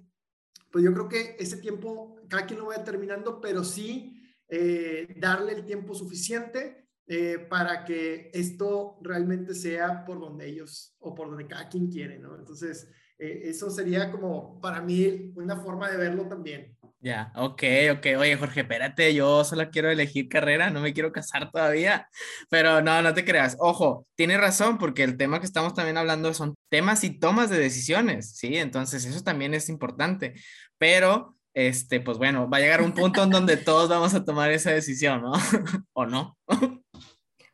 pues 0.71 0.85
yo 0.85 0.93
creo 0.93 1.09
que 1.09 1.35
ese 1.37 1.57
tiempo 1.57 2.15
cada 2.29 2.45
quien 2.45 2.59
lo 2.59 2.67
va 2.67 2.77
determinando, 2.77 3.41
pero 3.41 3.63
sí 3.63 4.21
eh, 4.47 5.13
darle 5.17 5.53
el 5.53 5.65
tiempo 5.65 5.93
suficiente 5.93 6.86
para 7.49 7.85
que 7.85 8.29
esto 8.33 8.97
realmente 9.01 9.53
sea 9.53 10.03
por 10.05 10.19
donde 10.19 10.47
ellos 10.47 10.95
o 10.99 11.15
por 11.15 11.29
donde 11.29 11.47
cada 11.47 11.69
quien 11.69 11.89
quiere, 11.89 12.19
¿no? 12.19 12.35
Entonces, 12.37 12.89
eso 13.17 13.69
sería 13.69 14.11
como 14.11 14.59
para 14.61 14.81
mí 14.81 15.31
una 15.35 15.55
forma 15.57 15.89
de 15.89 15.97
verlo 15.97 16.27
también. 16.27 16.77
Ya, 16.99 17.31
ok, 17.35 17.63
ok. 17.93 18.05
Oye, 18.19 18.35
Jorge, 18.37 18.61
espérate, 18.61 19.13
yo 19.13 19.43
solo 19.43 19.69
quiero 19.69 19.89
elegir 19.89 20.27
carrera, 20.27 20.71
no 20.71 20.81
me 20.81 20.93
quiero 20.93 21.11
casar 21.11 21.51
todavía. 21.51 22.09
Pero 22.49 22.81
no, 22.81 23.01
no 23.01 23.13
te 23.13 23.23
creas. 23.23 23.55
Ojo, 23.59 24.07
tienes 24.15 24.39
razón, 24.39 24.77
porque 24.77 25.03
el 25.03 25.15
tema 25.15 25.39
que 25.39 25.45
estamos 25.45 25.73
también 25.73 25.97
hablando 25.97 26.33
son 26.33 26.55
temas 26.69 27.03
y 27.03 27.19
tomas 27.19 27.49
de 27.49 27.59
decisiones, 27.59 28.35
¿sí? 28.35 28.57
Entonces, 28.57 29.05
eso 29.05 29.23
también 29.23 29.53
es 29.53 29.69
importante. 29.69 30.33
Pero, 30.79 31.37
este, 31.53 32.01
pues 32.01 32.17
bueno, 32.17 32.49
va 32.49 32.57
a 32.57 32.61
llegar 32.61 32.81
un 32.81 32.93
punto 32.93 33.23
en 33.23 33.29
donde 33.29 33.57
todos 33.57 33.89
vamos 33.89 34.13
a 34.15 34.25
tomar 34.25 34.51
esa 34.51 34.71
decisión, 34.71 35.21
¿no? 35.21 35.33
¿O 35.93 36.05
no? 36.05 36.37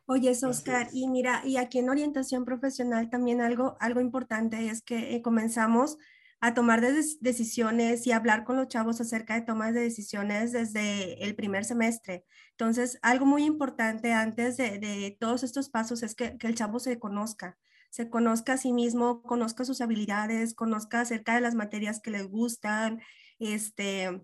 Oye, 0.06 0.32
Oscar, 0.42 0.88
y 0.92 1.08
mira, 1.08 1.40
y 1.46 1.56
aquí 1.56 1.78
en 1.78 1.88
orientación 1.88 2.44
profesional 2.44 3.08
también 3.08 3.40
algo, 3.40 3.76
algo 3.80 4.00
importante 4.00 4.68
es 4.68 4.82
que 4.82 5.14
eh, 5.14 5.22
comenzamos 5.22 5.96
a 6.40 6.52
tomar 6.52 6.82
decisiones 6.82 8.06
y 8.06 8.12
hablar 8.12 8.44
con 8.44 8.56
los 8.56 8.68
chavos 8.68 9.00
acerca 9.00 9.34
de 9.34 9.46
tomas 9.46 9.72
de 9.72 9.80
decisiones 9.80 10.52
desde 10.52 11.24
el 11.24 11.34
primer 11.34 11.64
semestre. 11.64 12.26
Entonces, 12.50 12.98
algo 13.00 13.24
muy 13.24 13.44
importante 13.44 14.12
antes 14.12 14.58
de, 14.58 15.16
todos 15.18 15.42
estos 15.42 15.70
pasos 15.70 16.02
es 16.02 16.14
que, 16.14 16.36
el 16.38 16.54
chavo 16.54 16.80
se 16.80 16.98
conozca, 16.98 17.56
se 17.88 18.10
conozca 18.10 18.52
a 18.54 18.58
sí 18.58 18.74
mismo, 18.74 19.22
conozca 19.22 19.64
sus 19.64 19.80
habilidades, 19.80 20.52
conozca 20.52 21.00
acerca 21.00 21.34
de 21.34 21.40
las 21.40 21.54
materias 21.54 22.02
que 22.02 22.10
les 22.10 22.28
gustan, 22.28 23.00
este, 23.38 24.22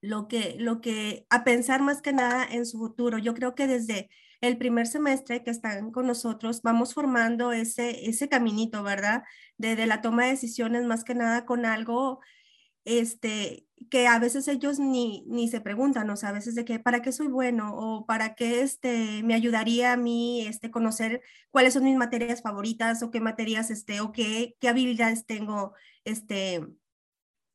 lo 0.00 0.26
que, 0.26 0.56
lo 0.58 0.80
que, 0.80 1.26
a 1.30 1.44
pensar 1.44 1.80
más 1.80 2.02
que 2.02 2.12
nada 2.12 2.44
en 2.44 2.66
su 2.66 2.78
futuro. 2.78 3.18
Yo 3.18 3.34
creo 3.34 3.54
que 3.54 3.68
desde 3.68 4.10
el 4.40 4.58
primer 4.58 4.86
semestre 4.86 5.42
que 5.42 5.50
están 5.50 5.90
con 5.90 6.06
nosotros, 6.06 6.62
vamos 6.62 6.94
formando 6.94 7.52
ese, 7.52 8.08
ese 8.08 8.28
caminito, 8.28 8.82
¿verdad? 8.82 9.24
De, 9.58 9.86
la 9.86 10.00
toma 10.00 10.24
de 10.24 10.30
decisiones 10.30 10.84
más 10.84 11.04
que 11.04 11.14
nada 11.14 11.44
con 11.44 11.66
algo 11.66 12.20
este, 12.84 13.66
que 13.90 14.06
a 14.06 14.18
veces 14.18 14.48
ellos 14.48 14.78
ni, 14.78 15.24
ni 15.26 15.48
se 15.48 15.60
preguntan, 15.60 16.08
o 16.10 16.16
sea, 16.16 16.30
a 16.30 16.32
veces 16.32 16.54
de 16.54 16.64
que, 16.64 16.78
¿para 16.78 17.02
qué 17.02 17.12
soy 17.12 17.28
bueno? 17.28 17.74
O 17.76 18.06
¿para 18.06 18.34
qué 18.34 18.62
este, 18.62 19.22
me 19.22 19.34
ayudaría 19.34 19.92
a 19.92 19.96
mí 19.96 20.46
este, 20.46 20.70
conocer 20.70 21.22
cuáles 21.50 21.74
son 21.74 21.84
mis 21.84 21.96
materias 21.96 22.42
favoritas 22.42 23.02
o 23.02 23.10
qué 23.10 23.20
materias, 23.20 23.70
este, 23.70 24.00
o 24.00 24.12
qué, 24.12 24.56
qué 24.60 24.68
habilidades 24.68 25.26
tengo, 25.26 25.74
este, 26.04 26.66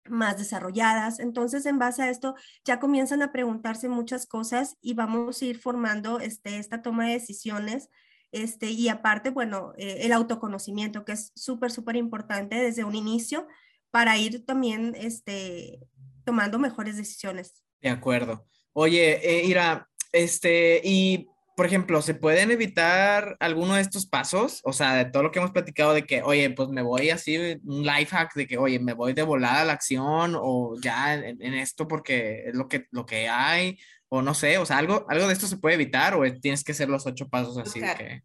más 0.10 0.38
desarrolladas. 0.38 1.20
Entonces, 1.20 1.66
en 1.66 1.80
base 1.80 2.04
a 2.04 2.10
esto, 2.10 2.36
ya 2.64 2.80
comienzan 2.80 3.22
a 3.22 3.32
preguntarse 3.32 3.90
muchas 3.90 4.26
cosas 4.26 4.78
y 4.82 4.94
vamos 4.94 5.42
a 5.42 5.46
ir 5.46 5.60
formando 5.60 6.20
este, 6.20 6.58
esta 6.58 6.82
toma 6.82 7.08
de 7.08 7.14
decisiones. 7.14 7.90
Este, 8.32 8.70
y 8.72 8.90
aparte, 8.90 9.30
bueno, 9.30 9.74
eh, 9.78 10.00
el 10.02 10.12
autoconocimiento, 10.12 11.06
que 11.06 11.14
es 11.14 11.32
súper, 11.36 11.72
súper 11.72 11.96
importante 11.96 12.56
desde 12.56 12.84
un 12.84 12.96
inicio 12.96 13.48
para 13.92 14.18
ir 14.18 14.46
también 14.46 14.94
este, 14.98 15.80
tomando 16.26 16.60
mejores 16.60 16.98
decisiones. 16.98 17.64
De 17.82 17.90
acuerdo. 17.90 18.46
Oye, 18.74 19.22
eh, 19.24 19.46
Ira, 19.46 19.90
este, 20.12 20.82
y 20.84 21.30
por 21.56 21.66
ejemplo, 21.66 22.02
¿se 22.02 22.14
pueden 22.14 22.52
evitar 22.52 23.38
alguno 23.40 23.76
de 23.76 23.82
estos 23.82 24.06
pasos? 24.06 24.60
O 24.66 24.74
sea, 24.74 24.96
de 24.96 25.06
todo 25.06 25.24
lo 25.24 25.32
que 25.32 25.40
hemos 25.40 25.52
platicado 25.52 25.94
de 25.94 26.06
que, 26.06 26.22
oye, 26.22 26.50
pues 26.50 26.68
me 26.68 26.82
voy 26.82 27.10
así, 27.10 27.38
un 27.64 27.84
life 27.84 28.08
hack 28.08 28.36
de 28.36 28.46
que, 28.46 28.58
oye, 28.58 28.78
me 28.80 28.94
voy 28.94 29.14
de 29.14 29.24
volada 29.24 29.62
a 29.62 29.66
la 29.66 29.74
acción 29.74 30.36
o 30.38 30.76
ya 30.82 31.14
en, 31.16 31.54
esto 31.54 31.88
porque 31.88 32.44
es 32.48 32.56
lo 32.56 32.68
que, 32.68 32.88
lo 32.92 33.06
que 33.06 33.30
hay, 33.30 33.80
o 34.10 34.22
no 34.22 34.34
sé, 34.34 34.58
o 34.58 34.66
sea, 34.66 34.80
algo, 34.80 35.06
algo 35.08 35.28
de 35.28 35.34
esto 35.34 35.48
se 35.48 35.58
puede 35.58 35.76
evitar 35.76 36.14
o 36.14 36.24
tienes 36.42 36.64
que 36.64 36.74
hacer 36.74 36.90
los 36.90 37.06
ocho 37.06 37.30
pasos 37.30 37.58
así 37.58 37.80
que... 37.80 38.22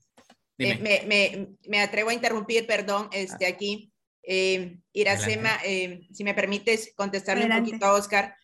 Eh, 0.59 0.79
me, 0.79 1.05
me, 1.07 1.49
me, 1.69 1.81
atrevo 1.81 2.11
a 2.11 2.15
interrumpir, 2.15 2.67
perdón, 2.67 3.09
este, 3.13 3.47
aquí. 3.47 3.91
Eh, 4.23 4.79
Iracema, 4.93 5.59
eh, 5.65 6.07
si 6.13 6.23
me 6.23 6.35
permites 6.35 6.93
contestarle 6.95 7.47
un 7.47 7.65
poquito 7.65 7.87
a 7.87 7.95
Oscar. 7.95 8.37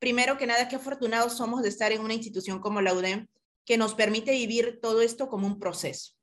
Primero 0.00 0.36
que 0.36 0.48
nada, 0.48 0.66
qué 0.66 0.74
afortunados 0.74 1.36
somos 1.36 1.62
de 1.62 1.68
estar 1.68 1.92
en 1.92 2.00
una 2.00 2.14
institución 2.14 2.58
como 2.58 2.80
la 2.80 2.92
UDEM, 2.92 3.28
que 3.70 3.78
nos 3.78 3.94
permite 3.94 4.32
vivir 4.32 4.80
todo 4.82 5.00
esto 5.00 5.28
como 5.28 5.46
un 5.46 5.60
proceso, 5.60 6.14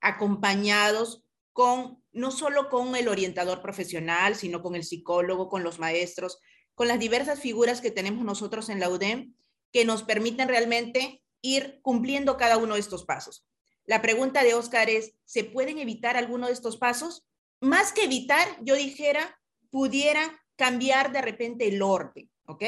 acompañados 0.00 1.22
con, 1.52 2.02
no 2.12 2.30
solo 2.30 2.70
con 2.70 2.96
el 2.96 3.08
orientador 3.08 3.60
profesional, 3.60 4.36
sino 4.36 4.62
con 4.62 4.74
el 4.74 4.84
psicólogo, 4.84 5.50
con 5.50 5.62
los 5.62 5.78
maestros, 5.78 6.38
con 6.74 6.88
las 6.88 6.98
diversas 6.98 7.40
figuras 7.40 7.82
que 7.82 7.90
tenemos 7.90 8.24
nosotros 8.24 8.70
en 8.70 8.80
la 8.80 8.88
UDEM, 8.88 9.34
que 9.70 9.84
nos 9.84 10.02
permiten 10.02 10.48
realmente 10.48 11.22
ir 11.42 11.78
cumpliendo 11.82 12.38
cada 12.38 12.56
uno 12.56 12.72
de 12.72 12.80
estos 12.80 13.04
pasos. 13.04 13.46
La 13.84 14.00
pregunta 14.00 14.42
de 14.42 14.54
Oscar 14.54 14.88
es, 14.88 15.12
¿se 15.26 15.44
pueden 15.44 15.78
evitar 15.78 16.16
alguno 16.16 16.46
de 16.46 16.54
estos 16.54 16.78
pasos? 16.78 17.26
Más 17.60 17.92
que 17.92 18.04
evitar, 18.04 18.48
yo 18.62 18.76
dijera, 18.76 19.38
pudiera 19.68 20.42
cambiar 20.56 21.12
de 21.12 21.20
repente 21.20 21.68
el 21.68 21.82
orden, 21.82 22.30
¿ok? 22.46 22.64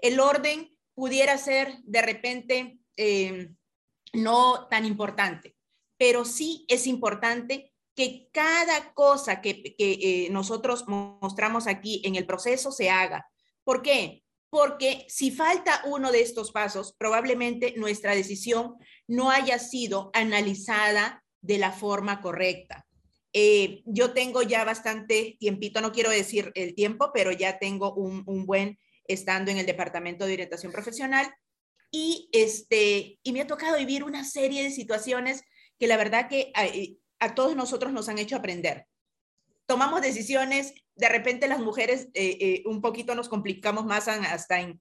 El 0.00 0.20
orden 0.20 0.76
pudiera 0.92 1.38
ser 1.38 1.78
de 1.84 2.02
repente 2.02 2.80
eh, 2.98 3.54
no 4.12 4.66
tan 4.68 4.84
importante, 4.84 5.56
pero 5.96 6.24
sí 6.24 6.64
es 6.68 6.86
importante 6.86 7.72
que 7.94 8.28
cada 8.32 8.94
cosa 8.94 9.40
que, 9.40 9.74
eh, 9.76 10.28
nosotros 10.30 10.84
mostramos 10.86 11.66
aquí 11.66 12.00
en 12.04 12.14
el 12.14 12.26
proceso 12.26 12.70
se 12.70 12.90
haga. 12.90 13.28
¿Por 13.64 13.82
qué? 13.82 14.22
Porque 14.50 15.04
si 15.08 15.32
falta 15.32 15.82
uno 15.84 16.12
de 16.12 16.22
estos 16.22 16.52
pasos, 16.52 16.94
probablemente 16.96 17.74
nuestra 17.76 18.14
decisión 18.14 18.76
no 19.08 19.30
haya 19.30 19.58
sido 19.58 20.10
analizada 20.14 21.24
de 21.40 21.58
la 21.58 21.72
forma 21.72 22.20
correcta. 22.20 22.86
Eh, 23.32 23.82
yo 23.84 24.12
tengo 24.12 24.42
ya 24.42 24.64
bastante 24.64 25.36
tiempito, 25.38 25.80
no 25.80 25.92
quiero 25.92 26.10
decir 26.10 26.52
el 26.54 26.74
tiempo, 26.74 27.10
pero 27.12 27.32
ya 27.32 27.58
tengo 27.58 27.94
un, 27.94 28.22
un 28.26 28.46
buen 28.46 28.78
estando 29.04 29.50
en 29.50 29.58
el 29.58 29.66
Departamento 29.66 30.24
de 30.24 30.34
Orientación 30.34 30.70
Profesional 30.70 31.34
y, 31.90 32.28
este, 32.32 33.18
y 33.22 33.32
me 33.32 33.40
ha 33.40 33.46
tocado 33.46 33.78
vivir 33.78 34.04
una 34.04 34.24
serie 34.24 34.62
de 34.62 34.70
situaciones 34.70 35.42
que 35.78 35.86
la 35.86 35.96
verdad 35.96 36.28
que 36.28 36.52
a, 37.20 37.34
todos 37.34 37.56
nosotros 37.56 37.92
nos 37.92 38.08
han 38.08 38.18
hecho 38.18 38.36
aprender. 38.36 38.86
Tomamos 39.66 40.02
decisiones, 40.02 40.74
de 40.96 41.08
repente 41.08 41.48
las 41.48 41.60
mujeres 41.60 42.08
eh, 42.14 42.36
eh, 42.40 42.62
un 42.66 42.80
poquito 42.80 43.14
nos 43.14 43.28
complicamos 43.28 43.84
más 43.84 44.08
hasta 44.08 44.60
en 44.60 44.80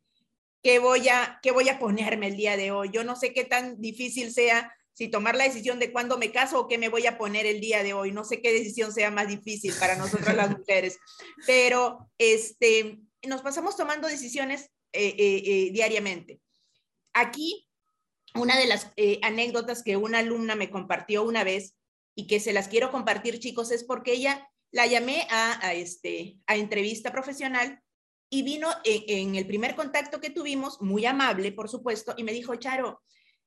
qué 0.64 0.80
voy, 0.80 1.08
a, 1.10 1.40
qué 1.42 1.52
voy 1.52 1.70
a 1.70 1.80
ponerme 1.80 2.28
el 2.28 2.38
día 2.38 2.58
de 2.58 2.72
hoy. 2.72 2.90
Yo 2.92 3.04
no 3.04 3.16
sé 3.16 3.34
qué 3.34 3.46
tan 3.46 3.80
difícil 3.80 4.34
sea 4.34 4.74
si 4.94 5.10
tomar 5.10 5.36
la 5.36 5.44
decisión 5.44 5.78
de 5.78 5.92
cuándo 5.92 6.18
me 6.18 6.32
caso 6.32 6.60
o 6.60 6.68
qué 6.68 6.78
me 6.78 6.90
voy 6.90 7.06
a 7.06 7.18
poner 7.18 7.46
el 7.46 7.62
día 7.62 7.84
de 7.84 7.94
hoy. 7.94 8.12
No 8.12 8.24
sé 8.24 8.42
qué 8.42 8.52
decisión 8.52 8.92
sea 8.92 9.12
más 9.12 9.28
difícil 9.28 9.74
para 9.80 9.96
nosotras 9.96 10.36
las 10.36 10.58
mujeres, 10.58 10.98
pero 11.46 12.10
este, 12.18 13.00
nos 13.28 13.44
pasamos 13.44 13.78
tomando 13.78 14.08
decisiones 14.08 14.72
eh, 14.94 15.70
diariamente. 15.72 16.40
Aquí, 17.14 17.68
una 18.36 18.58
de 18.58 18.68
las 18.68 18.92
eh, 18.96 19.20
anécdotas 19.24 19.84
que 19.84 19.98
una 19.98 20.20
alumna 20.20 20.56
me 20.56 20.70
compartió 20.70 21.24
una 21.24 21.44
vez 21.44 21.76
y 22.16 22.28
que 22.28 22.40
se 22.40 22.54
las 22.54 22.68
quiero 22.68 22.92
compartir, 22.92 23.40
chicos, 23.40 23.72
es 23.72 23.84
porque 23.84 24.14
ella 24.14 24.50
la 24.72 24.86
llamé 24.86 25.28
a, 25.30 25.74
este, 25.74 26.40
a 26.46 26.56
entrevista 26.56 27.12
profesional 27.12 27.82
y 28.30 28.44
vino 28.44 28.70
en, 28.84 29.36
el 29.36 29.48
primer 29.48 29.76
contacto 29.76 30.20
que 30.20 30.30
tuvimos, 30.30 30.82
muy 30.82 31.06
amable, 31.06 31.52
por 31.52 31.70
supuesto, 31.70 32.14
y 32.18 32.24
me 32.24 32.34
dijo, 32.34 32.56
Charo, 32.56 33.02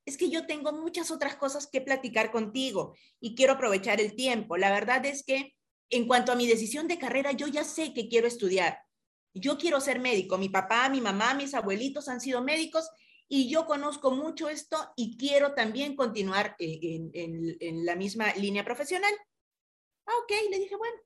es 0.06 0.16
que 0.16 0.30
yo 0.30 0.46
tengo 0.46 0.72
muchas 0.72 1.10
otras 1.10 1.36
cosas 1.36 1.66
que 1.66 1.82
platicar 1.82 2.30
contigo 2.30 2.94
y 3.20 3.34
quiero 3.34 3.54
aprovechar 3.54 4.00
el 4.00 4.16
tiempo. 4.16 4.56
La 4.56 4.70
verdad 4.70 5.04
es 5.04 5.22
que 5.24 5.54
en 5.90 6.06
cuanto 6.06 6.32
a 6.32 6.36
mi 6.36 6.46
decisión 6.46 6.88
de 6.88 6.98
carrera, 6.98 7.32
yo 7.32 7.46
ya 7.48 7.64
sé 7.64 7.92
que 7.92 8.08
quiero 8.08 8.26
estudiar. 8.26 8.78
Yo 9.34 9.58
quiero 9.58 9.80
ser 9.80 10.00
médico. 10.00 10.38
Mi 10.38 10.48
papá, 10.48 10.88
mi 10.88 11.00
mamá, 11.00 11.34
mis 11.34 11.54
abuelitos 11.54 12.08
han 12.08 12.20
sido 12.20 12.42
médicos 12.42 12.88
y 13.32 13.48
yo 13.48 13.64
conozco 13.64 14.10
mucho 14.10 14.48
esto 14.48 14.76
y 14.96 15.16
quiero 15.16 15.54
también 15.54 15.94
continuar 15.94 16.56
en, 16.58 17.86
la 17.86 17.94
misma 17.94 18.34
línea 18.34 18.64
profesional. 18.64 19.12
Ah, 20.04 20.12
ok, 20.24 20.32
le 20.50 20.58
dije, 20.58 20.74
bueno. 20.74 20.96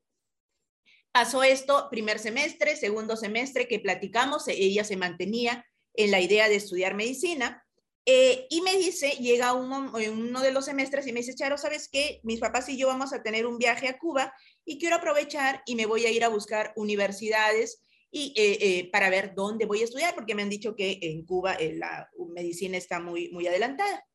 Pasó 1.12 1.42
esto, 1.42 1.88
primer 1.90 2.18
semestre, 2.18 2.76
segundo 2.76 3.16
semestre 3.16 3.68
que 3.68 3.78
platicamos, 3.78 4.48
ella 4.48 4.84
se 4.84 4.96
mantenía 4.96 5.66
en 5.92 6.10
la 6.10 6.20
idea 6.20 6.48
de 6.48 6.56
estudiar 6.56 6.94
medicina. 6.94 7.62
Eh, 8.06 8.46
y 8.48 8.62
me 8.62 8.74
dice, 8.78 9.10
llega 9.20 9.52
uno, 9.52 9.92
uno 9.92 10.40
de 10.40 10.50
los 10.50 10.64
semestres 10.64 11.06
y 11.06 11.12
me 11.12 11.20
dice, 11.20 11.34
Charo, 11.34 11.58
¿sabes 11.58 11.90
qué? 11.92 12.20
Mis 12.22 12.40
papás 12.40 12.70
y 12.70 12.78
yo 12.78 12.86
vamos 12.88 13.12
a 13.12 13.22
tener 13.22 13.44
un 13.44 13.58
viaje 13.58 13.86
a 13.86 13.98
Cuba 13.98 14.34
y 14.64 14.78
quiero 14.78 14.96
aprovechar 14.96 15.62
y 15.66 15.74
me 15.74 15.84
voy 15.84 16.06
a 16.06 16.10
ir 16.10 16.24
a 16.24 16.28
buscar 16.28 16.72
universidades 16.74 17.83
y 18.16 18.32
eh, 18.36 18.58
eh, 18.60 18.90
para 18.92 19.10
ver 19.10 19.34
dónde 19.34 19.66
voy 19.66 19.80
a 19.80 19.84
estudiar, 19.84 20.14
porque 20.14 20.36
me 20.36 20.42
han 20.42 20.48
dicho 20.48 20.76
que 20.76 21.00
en 21.02 21.26
Cuba 21.26 21.58
la 21.58 22.08
medicina 22.28 22.76
está 22.76 23.00
muy, 23.00 23.28
muy 23.30 23.48
adelantada. 23.48 24.06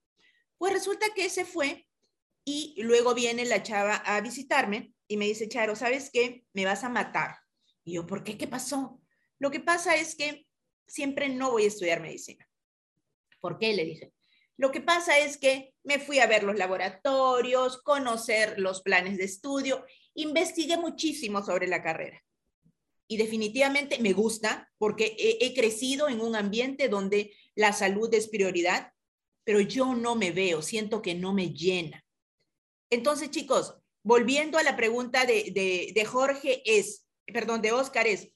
Pues 0.57 0.71
resulta 0.71 1.07
que 1.13 1.27
se 1.29 1.43
fue 1.43 1.85
y 2.45 2.81
luego 2.81 3.13
viene 3.13 3.43
la 3.43 3.61
chava 3.61 3.97
a 3.97 4.21
visitarme 4.21 4.93
y 5.09 5.17
me 5.17 5.25
dice, 5.25 5.49
Charo, 5.49 5.75
¿sabes 5.75 6.11
qué? 6.13 6.45
Me 6.53 6.63
vas 6.63 6.85
a 6.85 6.89
matar. 6.89 7.39
Y 7.83 7.95
yo, 7.95 8.05
¿por 8.05 8.23
qué? 8.23 8.37
¿Qué 8.37 8.47
pasó? 8.47 9.01
Lo 9.37 9.51
que 9.51 9.59
pasa 9.59 9.97
es 9.97 10.15
que 10.15 10.47
siempre 10.87 11.27
no 11.27 11.51
voy 11.51 11.65
a 11.65 11.67
estudiar 11.67 11.99
medicina. 11.99 12.49
¿Por 13.41 13.57
qué? 13.57 13.73
Le 13.73 13.83
dije. 13.83 14.13
Lo 14.55 14.71
que 14.71 14.79
pasa 14.79 15.19
es 15.19 15.37
que 15.37 15.73
me 15.83 15.99
fui 15.99 16.19
a 16.19 16.27
ver 16.27 16.43
los 16.43 16.55
laboratorios, 16.55 17.81
conocer 17.81 18.59
los 18.59 18.81
planes 18.81 19.17
de 19.17 19.25
estudio, 19.25 19.85
investigué 20.13 20.77
muchísimo 20.77 21.43
sobre 21.43 21.67
la 21.67 21.83
carrera. 21.83 22.23
Y 23.11 23.17
definitivamente 23.17 23.97
me 23.97 24.13
gusta 24.13 24.71
porque 24.77 25.15
he, 25.17 25.53
crecido 25.55 26.09
en 26.09 26.21
un 26.21 26.35
ambiente 26.35 26.89
donde 26.89 27.33
la 27.55 27.73
salud 27.73 28.13
es 28.13 28.29
prioridad, 28.29 28.93
pero 29.43 29.59
yo 29.61 29.95
no 29.95 30.15
me 30.15 30.29
veo, 30.29 30.61
siento 30.61 31.01
que 31.01 31.15
no 31.15 31.33
me 31.33 31.51
llena. 31.51 32.05
Entonces, 32.91 33.31
chicos, 33.31 33.75
volviendo 34.03 34.59
a 34.59 34.63
la 34.63 34.75
pregunta 34.75 35.25
de, 35.25 35.91
de, 35.91 36.05
Jorge 36.05 36.61
es, 36.65 37.07
perdón, 37.25 37.63
de 37.63 37.71
Oscar 37.71 38.05
es, 38.05 38.31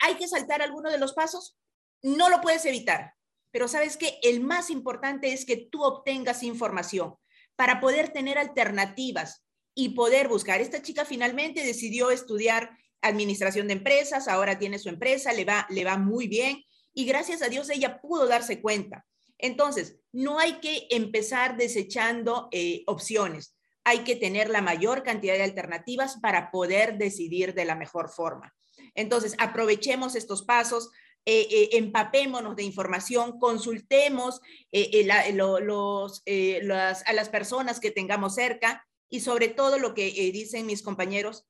¿hay 0.00 0.16
que 0.16 0.28
saltar 0.28 0.60
alguno 0.60 0.90
de 0.90 0.98
los 0.98 1.14
pasos? 1.14 1.58
No 2.02 2.28
lo 2.28 2.42
puedes 2.42 2.66
evitar, 2.66 3.14
pero 3.50 3.68
sabes 3.68 3.96
que 3.96 4.18
el 4.22 4.40
más 4.40 4.68
importante 4.68 5.32
es 5.32 5.46
que 5.46 5.56
tú 5.56 5.82
obtengas 5.82 6.42
información 6.42 7.16
para 7.56 7.80
poder 7.80 8.12
tener 8.12 8.36
alternativas 8.36 9.46
y 9.74 9.90
poder 9.90 10.28
buscar. 10.28 10.60
Esta 10.60 10.82
chica 10.82 11.06
finalmente 11.06 11.64
decidió 11.64 12.10
estudiar 12.10 12.77
administración 13.02 13.68
de 13.68 13.74
empresas, 13.74 14.28
ahora 14.28 14.58
tiene 14.58 14.78
su 14.78 14.88
empresa, 14.88 15.32
le 15.32 15.44
va, 15.44 15.66
le 15.70 15.84
va 15.84 15.96
muy 15.96 16.26
bien 16.26 16.62
y 16.94 17.06
gracias 17.06 17.42
a 17.42 17.48
Dios 17.48 17.70
ella 17.70 18.00
pudo 18.00 18.26
darse 18.26 18.60
cuenta. 18.60 19.06
Entonces, 19.38 19.96
no 20.12 20.38
hay 20.38 20.54
que 20.54 20.88
empezar 20.90 21.56
desechando 21.56 22.48
eh, 22.50 22.82
opciones 22.86 23.54
hay 23.88 24.00
que 24.00 24.16
tener 24.16 24.50
la 24.50 24.60
mayor 24.60 25.02
cantidad 25.02 25.34
de 25.34 25.42
alternativas 25.42 26.18
para 26.20 26.50
poder 26.50 26.98
decidir 26.98 27.54
de 27.54 27.64
la 27.64 27.74
mejor 27.74 28.10
forma. 28.10 28.54
Entonces, 28.94 29.34
aprovechemos 29.38 30.14
estos 30.14 30.42
pasos, 30.42 30.90
eh, 31.24 31.46
eh, 31.50 31.68
empapémonos 31.72 32.54
de 32.54 32.64
información, 32.64 33.38
consultemos 33.38 34.42
eh, 34.72 35.08
a 35.10 37.12
las 37.14 37.28
personas 37.30 37.80
que 37.80 37.90
tengamos 37.90 38.34
cerca 38.34 38.86
y 39.08 39.20
sobre 39.20 39.48
todo 39.48 39.78
lo 39.78 39.94
que 39.94 40.10
dicen 40.32 40.66
mis 40.66 40.82
compañeros, 40.82 41.46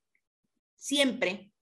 siempre 0.78 1.52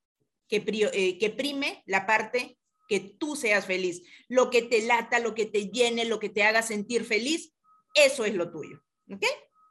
que, 0.48 0.64
que 0.64 1.30
prime 1.30 1.82
la 1.86 2.06
parte 2.06 2.58
que 2.88 3.00
tú 3.00 3.36
seas 3.36 3.66
feliz, 3.66 4.02
lo 4.28 4.50
que 4.50 4.62
te 4.62 4.86
lata, 4.86 5.18
lo 5.18 5.34
que 5.34 5.46
te 5.46 5.70
llene, 5.70 6.04
lo 6.04 6.18
que 6.18 6.28
te 6.28 6.44
haga 6.44 6.62
sentir 6.62 7.04
feliz, 7.04 7.54
eso 7.94 8.24
es 8.24 8.34
lo 8.34 8.50
tuyo. 8.50 8.82
¿Ok? 9.10 9.24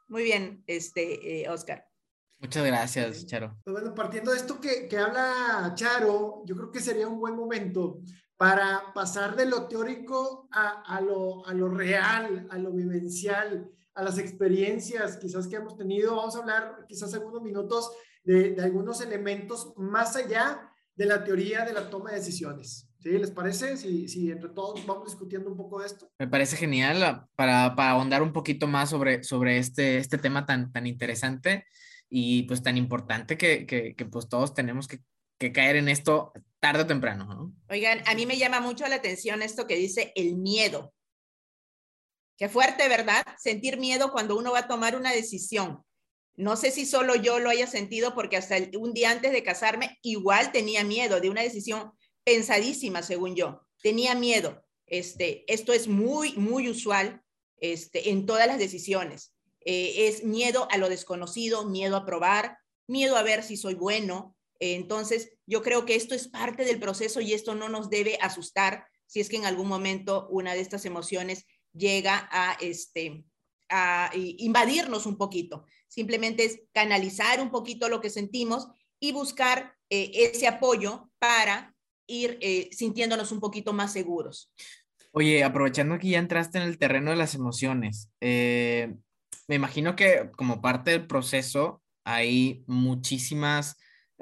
Muy 0.08 0.22
bien, 0.22 0.62
este, 0.66 1.42
eh, 1.42 1.48
Oscar. 1.48 1.86
Muchas 2.38 2.66
gracias, 2.66 3.26
Charo. 3.26 3.56
Pues 3.64 3.72
bueno, 3.72 3.94
partiendo 3.94 4.30
de 4.30 4.36
esto 4.36 4.60
que, 4.60 4.86
que, 4.88 4.98
habla 4.98 5.72
Charo, 5.74 6.42
yo 6.44 6.54
creo 6.54 6.70
que 6.70 6.80
sería 6.80 7.08
un 7.08 7.18
buen 7.18 7.34
momento 7.34 8.00
para 8.36 8.92
pasar 8.92 9.34
de 9.36 9.46
lo 9.46 9.66
teórico 9.66 10.46
a, 10.52 10.82
a, 10.82 11.00
lo, 11.00 11.46
a 11.46 11.54
lo 11.54 11.68
real, 11.70 12.46
a 12.50 12.58
lo 12.58 12.72
vivencial, 12.72 13.70
a 13.94 14.02
las 14.02 14.18
experiencias 14.18 15.16
quizás 15.16 15.48
que 15.48 15.56
hemos 15.56 15.78
tenido. 15.78 16.16
Vamos 16.16 16.36
a 16.36 16.40
hablar 16.40 16.84
quizás 16.86 17.14
algunos 17.14 17.40
minutos 17.40 17.90
de, 18.26 18.50
de 18.50 18.62
algunos 18.62 19.00
elementos 19.00 19.72
más 19.76 20.16
allá 20.16 20.72
de 20.96 21.06
la 21.06 21.22
teoría 21.24 21.64
de 21.64 21.72
la 21.72 21.88
toma 21.88 22.10
de 22.10 22.16
decisiones. 22.16 22.88
¿Sí? 22.98 23.10
¿Les 23.10 23.30
parece? 23.30 23.76
Si, 23.76 24.08
si 24.08 24.30
entre 24.32 24.48
todos 24.48 24.84
vamos 24.84 25.06
discutiendo 25.06 25.48
un 25.48 25.56
poco 25.56 25.80
de 25.80 25.86
esto. 25.86 26.10
Me 26.18 26.26
parece 26.26 26.56
genial 26.56 27.02
ah, 27.04 27.28
para, 27.36 27.76
para 27.76 27.90
ahondar 27.90 28.22
un 28.22 28.32
poquito 28.32 28.66
más 28.66 28.90
sobre, 28.90 29.22
sobre 29.22 29.58
este, 29.58 29.98
este 29.98 30.18
tema 30.18 30.44
tan, 30.44 30.72
tan 30.72 30.86
interesante 30.86 31.66
y 32.08 32.44
pues 32.44 32.62
tan 32.62 32.76
importante 32.76 33.38
que, 33.38 33.64
que, 33.66 33.94
que 33.94 34.04
pues 34.06 34.28
todos 34.28 34.54
tenemos 34.54 34.88
que, 34.88 35.00
que, 35.38 35.52
caer 35.52 35.76
en 35.76 35.88
esto 35.88 36.32
tarde 36.58 36.82
o 36.82 36.86
temprano. 36.86 37.26
¿no? 37.26 37.52
Oigan, 37.68 38.00
a 38.06 38.14
mí 38.14 38.26
me 38.26 38.38
llama 38.38 38.60
mucho 38.60 38.88
la 38.88 38.96
atención 38.96 39.42
esto 39.42 39.66
que 39.66 39.76
dice 39.76 40.12
el 40.16 40.36
miedo. 40.36 40.92
Qué 42.38 42.48
fuerte, 42.48 42.88
¿verdad? 42.88 43.24
Sentir 43.38 43.78
miedo 43.78 44.10
cuando 44.10 44.36
uno 44.36 44.52
va 44.52 44.60
a 44.60 44.68
tomar 44.68 44.96
una 44.96 45.12
decisión. 45.12 45.82
No 46.36 46.56
sé 46.56 46.70
si 46.70 46.84
solo 46.84 47.14
yo 47.16 47.38
lo 47.38 47.48
haya 47.48 47.66
sentido 47.66 48.14
porque 48.14 48.36
hasta 48.36 48.56
un 48.78 48.92
día 48.92 49.10
antes 49.10 49.32
de 49.32 49.42
casarme 49.42 49.98
igual 50.02 50.52
tenía 50.52 50.84
miedo 50.84 51.20
de 51.20 51.30
una 51.30 51.42
decisión 51.42 51.92
pensadísima, 52.24 53.02
según 53.02 53.34
yo. 53.34 53.62
Tenía 53.82 54.14
miedo. 54.14 54.62
Este, 54.86 55.44
esto 55.52 55.72
es 55.72 55.88
muy, 55.88 56.34
muy 56.34 56.68
usual 56.68 57.22
este, 57.58 58.10
en 58.10 58.26
todas 58.26 58.46
las 58.46 58.58
decisiones. 58.58 59.32
Eh, 59.64 60.08
es 60.08 60.24
miedo 60.24 60.68
a 60.70 60.76
lo 60.76 60.88
desconocido, 60.88 61.66
miedo 61.66 61.96
a 61.96 62.04
probar, 62.04 62.58
miedo 62.86 63.16
a 63.16 63.22
ver 63.22 63.42
si 63.42 63.56
soy 63.56 63.74
bueno. 63.74 64.36
entonces, 64.58 65.32
yo 65.46 65.62
creo 65.62 65.84
que 65.84 65.96
esto 65.96 66.14
es 66.14 66.28
parte 66.28 66.64
del 66.64 66.80
proceso 66.80 67.20
y 67.20 67.32
esto 67.34 67.54
no 67.54 67.68
nos 67.68 67.90
debe 67.90 68.18
asustar 68.20 68.86
si 69.06 69.20
es 69.20 69.28
que 69.28 69.36
en 69.36 69.46
algún 69.46 69.68
momento 69.68 70.28
una 70.30 70.54
de 70.54 70.60
estas 70.60 70.84
emociones 70.84 71.46
llega 71.72 72.28
a, 72.30 72.56
este, 72.60 73.24
invadirnos 74.14 75.06
un 75.06 75.16
poquito. 75.16 75.64
Simplemente 75.88 76.44
es 76.44 76.60
canalizar 76.72 77.40
un 77.40 77.50
poquito 77.50 77.88
lo 77.88 78.00
que 78.00 78.10
sentimos 78.10 78.68
y 79.00 79.12
buscar 79.12 79.74
eh, 79.90 80.10
ese 80.14 80.46
apoyo 80.48 81.10
para 81.18 81.74
ir 82.06 82.38
eh, 82.40 82.68
sintiéndonos 82.72 83.32
un 83.32 83.40
poquito 83.40 83.72
más 83.72 83.92
seguros. 83.92 84.52
Oye, 85.12 85.44
aprovechando 85.44 85.98
que 85.98 86.08
ya 86.08 86.18
entraste 86.18 86.58
en 86.58 86.64
el 86.64 86.78
terreno 86.78 87.10
de 87.10 87.16
las 87.16 87.34
emociones, 87.34 88.10
eh, 88.20 88.94
me 89.48 89.54
imagino 89.54 89.96
que 89.96 90.30
como 90.36 90.60
parte 90.60 90.90
del 90.90 91.06
proceso 91.06 91.82
hay 92.04 92.64
muchísimas 92.66 93.76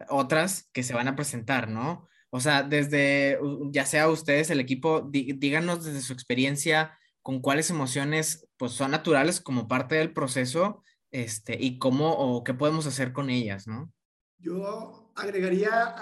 otras 0.09 0.69
que 0.73 0.83
se 0.83 0.95
van 0.95 1.09
a 1.09 1.17
presentar, 1.17 1.69
¿no? 1.69 2.09
O 2.31 2.41
sea, 2.41 2.63
desde, 2.63 3.39
ya 3.71 3.87
sea 3.87 4.09
ustedes, 4.09 4.51
el 4.51 4.61
equipo, 4.61 5.09
díganos 5.11 5.85
desde 5.85 6.01
su 6.01 6.13
experiencia 6.13 6.99
con 7.25 7.41
cuáles 7.41 7.71
emociones 7.71 8.47
pues 8.59 8.73
son 8.73 8.91
naturales 8.91 9.41
como 9.41 9.67
parte 9.67 9.95
del 9.95 10.13
proceso 10.13 10.83
este, 11.11 11.57
y 11.59 11.79
cómo 11.79 12.13
o 12.13 12.45
qué 12.45 12.53
podemos 12.53 12.87
hacer 12.87 13.15
con 13.15 13.31
ellas, 13.31 13.67
¿no? 13.67 13.91
Yo 14.37 15.11
agregaría 15.17 15.95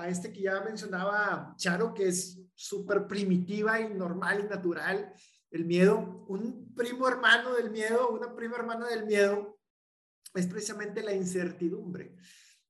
a, 0.00 0.08
este 0.08 0.32
que 0.32 0.40
ya 0.40 0.62
mencionaba 0.62 1.54
Charo, 1.58 1.92
que 1.92 2.08
es 2.08 2.40
súper 2.54 3.06
primitiva 3.06 3.80
y 3.80 3.92
normal 3.92 4.40
y 4.40 4.48
natural, 4.48 5.12
el 5.50 5.66
miedo. 5.66 6.24
Un 6.26 6.72
primo 6.74 7.06
hermano 7.06 7.52
del 7.52 7.70
miedo, 7.70 8.08
una 8.08 8.34
prima 8.34 8.56
hermana 8.56 8.88
del 8.88 9.04
miedo, 9.04 9.58
es 10.32 10.46
precisamente 10.46 11.02
la 11.02 11.12
incertidumbre. 11.12 12.16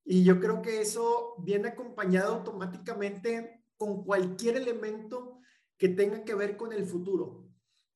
Y 0.04 0.24
yo 0.24 0.40
creo 0.40 0.60
que 0.60 0.80
eso 0.80 1.36
viene 1.38 1.68
acompañado 1.68 2.34
automáticamente 2.34 3.64
con 3.76 4.02
cualquier 4.02 4.56
elemento 4.56 5.38
que 5.78 5.88
tenga 5.88 6.24
que 6.24 6.34
ver 6.34 6.56
con 6.56 6.72
el 6.72 6.84
futuro. 6.84 7.51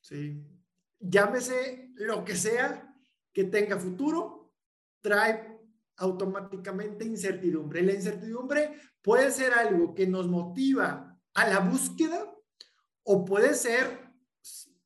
¿Sí? 0.06 0.40
Llámese 1.00 1.90
lo 1.96 2.24
que 2.24 2.36
sea 2.36 2.94
que 3.32 3.44
tenga 3.44 3.78
futuro, 3.78 4.54
trae 5.00 5.58
automáticamente 5.96 7.04
incertidumbre. 7.04 7.82
La 7.82 7.92
incertidumbre 7.92 8.74
puede 9.02 9.30
ser 9.30 9.52
algo 9.52 9.94
que 9.94 10.06
nos 10.06 10.28
motiva 10.28 11.18
a 11.34 11.48
la 11.48 11.60
búsqueda 11.60 12.32
o 13.02 13.24
puede 13.24 13.54
ser 13.54 14.12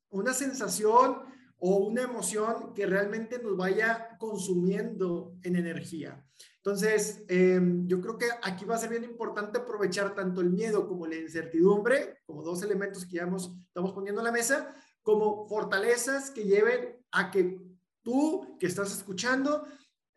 una 0.09 0.33
sensación 0.33 1.23
o 1.57 1.77
una 1.77 2.01
emoción 2.01 2.73
que 2.73 2.85
realmente 2.87 3.39
nos 3.39 3.55
vaya 3.55 4.17
consumiendo 4.17 5.37
en 5.43 5.55
energía. 5.55 6.25
Entonces, 6.57 7.23
em, 7.27 7.87
yo 7.87 8.01
creo 8.01 8.17
que 8.17 8.27
aquí 8.43 8.65
va 8.65 8.75
a 8.75 8.79
ser 8.79 8.89
bien 8.89 9.03
importante 9.03 9.59
aprovechar 9.59 10.13
tanto 10.15 10.41
el 10.41 10.49
miedo 10.49 10.87
como 10.87 11.07
la 11.07 11.15
incertidumbre, 11.15 12.19
como 12.25 12.43
dos 12.43 12.63
elementos 12.63 13.05
que 13.05 13.17
ya 13.17 13.23
estamos 13.23 13.93
poniendo 13.93 14.21
en 14.21 14.25
la 14.25 14.31
mesa, 14.31 14.75
como 15.01 15.47
fortalezas 15.47 16.31
que 16.31 16.43
lleven 16.43 16.97
a 17.11 17.31
que 17.31 17.59
tú 18.01 18.57
que 18.59 18.67
estás 18.67 18.91
escuchando 18.91 19.65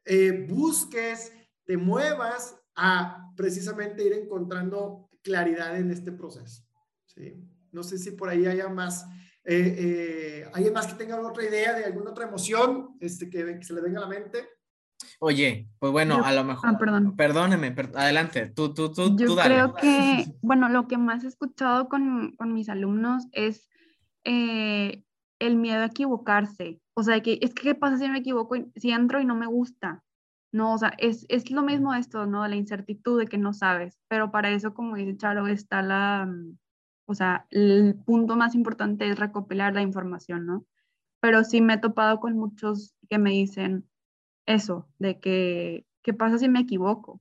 eh, 0.04 0.46
busques, 0.48 1.32
te 1.64 1.76
muevas 1.76 2.60
a 2.76 3.32
precisamente 3.36 4.04
ir 4.04 4.12
encontrando 4.12 5.08
claridad 5.22 5.76
en 5.78 5.90
este 5.90 6.12
proceso. 6.12 6.62
¿sí? 7.06 7.34
No 7.72 7.82
sé 7.82 7.98
si 7.98 8.10
por 8.12 8.28
ahí 8.28 8.46
haya 8.46 8.68
más, 8.68 9.06
eh, 9.44 9.74
eh, 9.78 10.50
alguien 10.52 10.74
más 10.74 10.86
que 10.86 10.94
tenga 10.94 11.18
otra 11.20 11.44
idea 11.44 11.72
de 11.72 11.84
alguna 11.84 12.10
otra 12.10 12.26
emoción 12.26 12.96
este, 13.00 13.30
que, 13.30 13.62
se 13.62 13.72
le 13.72 13.80
venga 13.80 13.98
a 13.98 14.02
la 14.02 14.08
mente. 14.08 14.48
Oye, 15.20 15.68
pues 15.78 15.90
bueno, 15.90 16.22
a 16.24 16.32
lo 16.32 16.44
mejor. 16.44 16.70
Ah, 16.70 16.78
perdón. 16.78 17.16
Perdóneme, 17.16 17.74
adelante, 17.94 18.48
tú, 18.54 18.74
tú, 18.74 18.92
tú, 18.92 19.16
Yo 19.16 19.26
tú 19.26 19.34
dale. 19.34 19.54
creo 19.54 19.74
que, 19.74 20.26
bueno, 20.42 20.68
lo 20.68 20.86
que 20.86 20.98
más 20.98 21.24
he 21.24 21.28
escuchado 21.28 21.88
con, 21.88 22.34
con 22.36 22.52
mis 22.52 22.68
alumnos 22.68 23.26
es 23.32 23.68
eh, 24.24 25.04
el 25.38 25.56
miedo 25.56 25.82
a 25.82 25.87
equivocarse. 25.87 26.80
O 26.94 27.02
sea, 27.02 27.20
que 27.22 27.38
es 27.42 27.54
que 27.54 27.62
qué 27.62 27.74
pasa 27.74 27.98
si 27.98 28.08
me 28.08 28.18
equivoco, 28.18 28.56
si 28.76 28.90
entro 28.90 29.20
y 29.20 29.24
no 29.24 29.34
me 29.34 29.46
gusta. 29.46 30.02
No, 30.52 30.74
o 30.74 30.78
sea, 30.78 30.94
es, 30.98 31.26
es 31.28 31.50
lo 31.50 31.62
mismo 31.62 31.94
esto, 31.94 32.26
¿no? 32.26 32.46
La 32.46 32.56
incertidumbre 32.56 33.24
de 33.24 33.30
que 33.30 33.38
no 33.38 33.52
sabes. 33.52 33.98
Pero 34.08 34.30
para 34.30 34.50
eso, 34.50 34.74
como 34.74 34.96
dice 34.96 35.16
Charo, 35.16 35.48
está 35.48 35.82
la, 35.82 36.26
mm, 36.26 36.58
o 37.06 37.14
sea, 37.14 37.46
el 37.50 37.96
punto 38.06 38.37
más 38.37 38.54
importante 38.54 39.08
es 39.08 39.18
recopilar 39.18 39.74
la 39.74 39.82
información, 39.82 40.46
¿no? 40.46 40.66
Pero 41.20 41.44
sí 41.44 41.60
me 41.60 41.74
he 41.74 41.78
topado 41.78 42.20
con 42.20 42.37
muchos 42.38 42.94
que 43.10 43.18
me 43.18 43.30
dicen, 43.30 43.88
eso, 44.46 44.88
de 44.98 45.20
que, 45.20 45.87
¿qué 46.02 46.14
pasa 46.14 46.38
si 46.38 46.48
me 46.48 46.60
equivoco? 46.60 47.20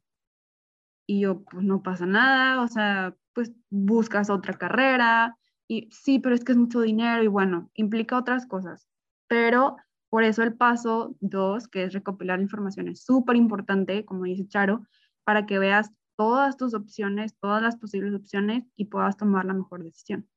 Y 1.08 1.22
yo, 1.22 1.44
pues 1.44 1.66
no 1.66 1.84
pasa 1.84 2.06
nada, 2.06 2.62
o 2.62 2.68
sea, 2.68 3.16
pues 3.34 3.52
buscas 3.70 4.30
otra 4.30 4.54
carrera 4.58 5.38
y 5.68 5.90
sí, 5.92 6.20
pero 6.20 6.36
es 6.36 6.44
que 6.44 6.52
es 6.52 6.58
mucho 6.58 6.82
dinero 6.82 7.24
y 7.24 7.28
bueno, 7.28 7.70
implica 7.74 8.18
otras 8.18 8.46
cosas. 8.46 8.88
Pero 9.28 9.78
por 10.10 10.24
eso 10.24 10.44
el 10.44 10.54
paso 10.54 11.16
dos, 11.22 11.68
que 11.68 11.84
es 11.84 11.94
recopilar 11.94 12.40
información, 12.42 12.88
es 12.88 13.04
súper 13.04 13.36
importante, 13.36 14.06
como 14.06 14.26
dice 14.26 14.48
Charo, 14.48 14.86
para 15.24 15.46
que 15.46 15.60
veas 15.60 15.92
todas 16.16 16.58
tus 16.58 16.74
opciones, 16.74 17.36
todas 17.40 17.62
las 17.62 17.78
posibles 17.78 18.14
opciones 18.14 18.66
y 18.76 18.86
puedas 18.86 19.18
tomar 19.18 19.46
la 19.46 19.54
mejor 19.54 19.84
decisión. 19.84 20.28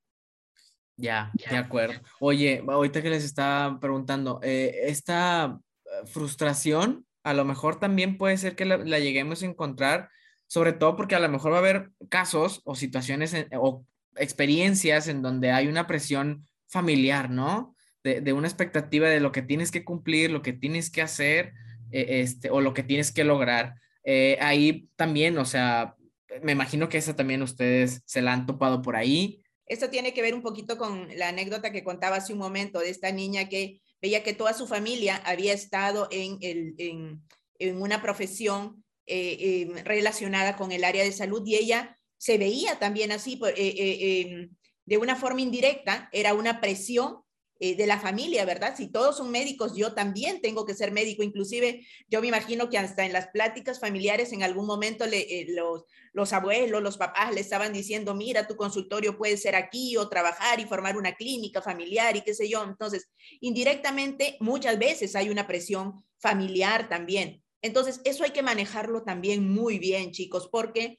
Ya, 0.97 1.31
de 1.51 1.57
acuerdo. 1.59 2.01
Oye, 2.21 2.65
ahorita 2.67 3.03
que 3.03 3.11
les 3.11 3.25
estaba 3.25 3.79
preguntando, 3.79 4.41
eh, 4.43 4.75
esta 4.85 5.61
frustración, 6.07 7.07
a 7.23 7.35
lo 7.35 7.45
mejor 7.45 7.79
también 7.79 8.17
puede 8.17 8.39
ser 8.39 8.57
que 8.57 8.65
la, 8.65 8.99
lleguemos 8.99 9.43
a 9.43 9.47
encontrar, 9.47 10.09
sobre 10.47 10.73
todo 10.73 10.97
porque 10.97 11.15
a 11.15 11.21
lo 11.21 11.29
mejor 11.29 11.53
va 11.53 11.57
a 11.57 11.61
haber 11.61 11.91
casos 12.09 12.63
o 12.65 12.75
situaciones 12.75 13.35
o 13.53 13.85
experiencias 14.19 15.09
en 15.09 15.23
donde 15.23 15.51
hay 15.51 15.67
una 15.67 15.87
presión 15.87 16.47
familiar, 16.69 17.31
¿no? 17.31 17.75
De, 18.03 18.33
una 18.33 18.47
expectativa 18.47 19.09
de 19.09 19.19
lo 19.19 19.33
que 19.33 19.43
tienes 19.43 19.73
que 19.73 19.85
cumplir, 19.85 20.31
lo 20.31 20.41
que 20.41 20.53
tienes 20.53 20.91
que 20.91 21.03
hacer, 21.03 21.55
e, 21.91 22.21
este, 22.21 22.51
o 22.51 22.61
lo 22.61 22.73
que 22.73 22.85
tienes 22.85 23.11
que 23.11 23.25
lograr. 23.25 23.75
Eh, 24.05 24.39
ahí 24.41 24.89
también, 24.95 25.37
o 25.39 25.45
sea, 25.45 25.97
me 26.43 26.53
imagino 26.53 26.89
que 26.89 26.99
esa 26.99 27.17
también 27.17 27.43
ustedes 27.43 28.03
se 28.05 28.23
la 28.23 28.33
han 28.33 28.47
topado 28.47 28.81
por 28.81 28.95
ahí. 28.95 29.43
Esto 29.67 29.91
tiene 29.91 30.15
que 30.15 30.23
ver 30.23 30.35
un 30.35 30.43
poquito 30.43 30.79
con 30.79 31.09
la 31.17 31.29
anécdota 31.29 31.73
que 31.73 31.83
contaba 31.83 32.17
hace 32.17 32.33
un 32.33 32.39
momento 32.39 32.79
de 32.79 32.91
esta 32.91 33.11
niña 33.11 33.49
que 33.49 33.81
veía 34.01 34.23
que 34.23 34.35
toda 34.35 34.53
su 34.53 34.69
familia 34.69 35.17
había 35.25 35.53
estado 35.53 36.07
en, 36.13 36.39
el, 36.41 36.75
en, 36.79 37.23
en 37.59 37.83
una 37.83 38.03
profesión 38.03 38.85
eh, 39.09 39.63
em, 39.63 39.85
relacionada 39.85 40.57
con 40.57 40.73
el 40.73 40.83
área 40.83 41.05
de 41.05 41.13
salud 41.13 41.43
y 41.47 41.55
ella 41.55 41.96
se 42.19 42.39
veía 42.39 42.79
también 42.79 43.13
así, 43.13 43.41
eh, 43.43 43.55
eh, 43.57 44.21
em, 44.21 44.51
de 44.85 44.99
una 44.99 45.17
forma 45.17 45.41
indirecta, 45.41 46.09
era 46.13 46.35
una 46.35 46.61
presión 46.61 47.23
eh, 47.59 47.75
de 47.75 47.87
la 47.87 47.99
familia, 47.99 48.45
¿verdad? 48.45 48.75
Si 48.77 48.89
todos 48.89 49.17
son 49.17 49.31
médicos, 49.31 49.75
yo 49.75 49.95
también 49.95 50.43
tengo 50.43 50.67
que 50.67 50.75
ser 50.75 50.93
médico. 50.93 51.23
Inclusive, 51.23 51.87
yo 52.07 52.21
me 52.21 52.27
imagino 52.27 52.69
que 52.69 52.77
hasta 52.77 53.07
en 53.07 53.15
las 53.15 53.29
pláticas 53.29 53.81
familiares 53.81 54.33
en 54.33 54.43
algún 54.43 54.67
momento 54.67 55.07
los, 55.07 55.85
los 56.13 56.33
abuelos, 56.35 56.83
los 56.83 56.99
papás 56.99 57.35
le 57.35 57.41
estaban 57.41 57.73
diciendo, 57.73 58.15
mira, 58.15 58.47
tu 58.47 58.57
consultorio 58.57 59.17
puede 59.17 59.39
ser 59.39 59.57
aquí 59.57 59.97
o 59.97 60.11
trabajar 60.11 60.61
y 60.61 60.67
formar 60.67 60.99
una 60.99 61.15
clínica 61.15 61.63
familiar 61.63 62.15
y 62.15 62.21
qué 62.21 62.35
sé 62.35 62.47
yo. 62.47 62.63
Entonces, 62.63 63.09
indirectamente, 63.41 64.37
muchas 64.41 64.79
veces 64.79 65.17
hay 65.17 65.31
una 65.31 65.47
presión 65.47 66.05
familiar 66.19 66.91
también. 66.91 67.43
Entonces, 67.63 68.03
eso 68.05 68.25
hay 68.25 68.33
que 68.33 68.43
manejarlo 68.43 69.03
también 69.03 69.51
muy 69.51 69.79
bien, 69.79 70.13
chicos, 70.13 70.49
porque 70.53 70.99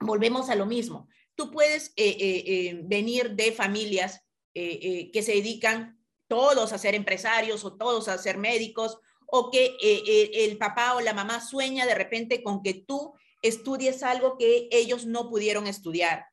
volvemos 0.00 0.50
a 0.50 0.54
lo 0.54 0.66
mismo. 0.66 1.08
Tú 1.34 1.50
puedes 1.50 1.92
eh, 1.96 2.80
venir 2.84 3.32
de 3.32 3.52
familias 3.52 4.26
eh, 4.58 4.78
eh, 4.80 5.10
que 5.12 5.22
se 5.22 5.32
dedican 5.32 6.00
todos 6.28 6.72
a 6.72 6.78
ser 6.78 6.94
empresarios 6.94 7.62
o 7.62 7.76
todos 7.76 8.08
a 8.08 8.16
ser 8.16 8.38
médicos, 8.38 8.98
o 9.26 9.50
que 9.50 9.76
eh, 9.82 10.30
el 10.46 10.56
papá 10.56 10.94
o 10.94 11.02
la 11.02 11.12
mamá 11.12 11.42
sueña 11.42 11.84
de 11.84 11.94
repente 11.94 12.42
con 12.42 12.62
que 12.62 12.72
tú 12.72 13.12
estudies 13.42 14.02
algo 14.02 14.38
que 14.38 14.66
ellos 14.70 15.04
no 15.04 15.28
pudieron 15.28 15.66
estudiar. 15.66 16.24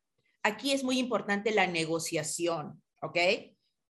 Aquí 0.42 0.72
es 0.72 0.86
muy 0.86 1.00
importante 1.00 1.52
la 1.52 1.68
negociación, 1.68 2.82
¿ok? 3.02 3.18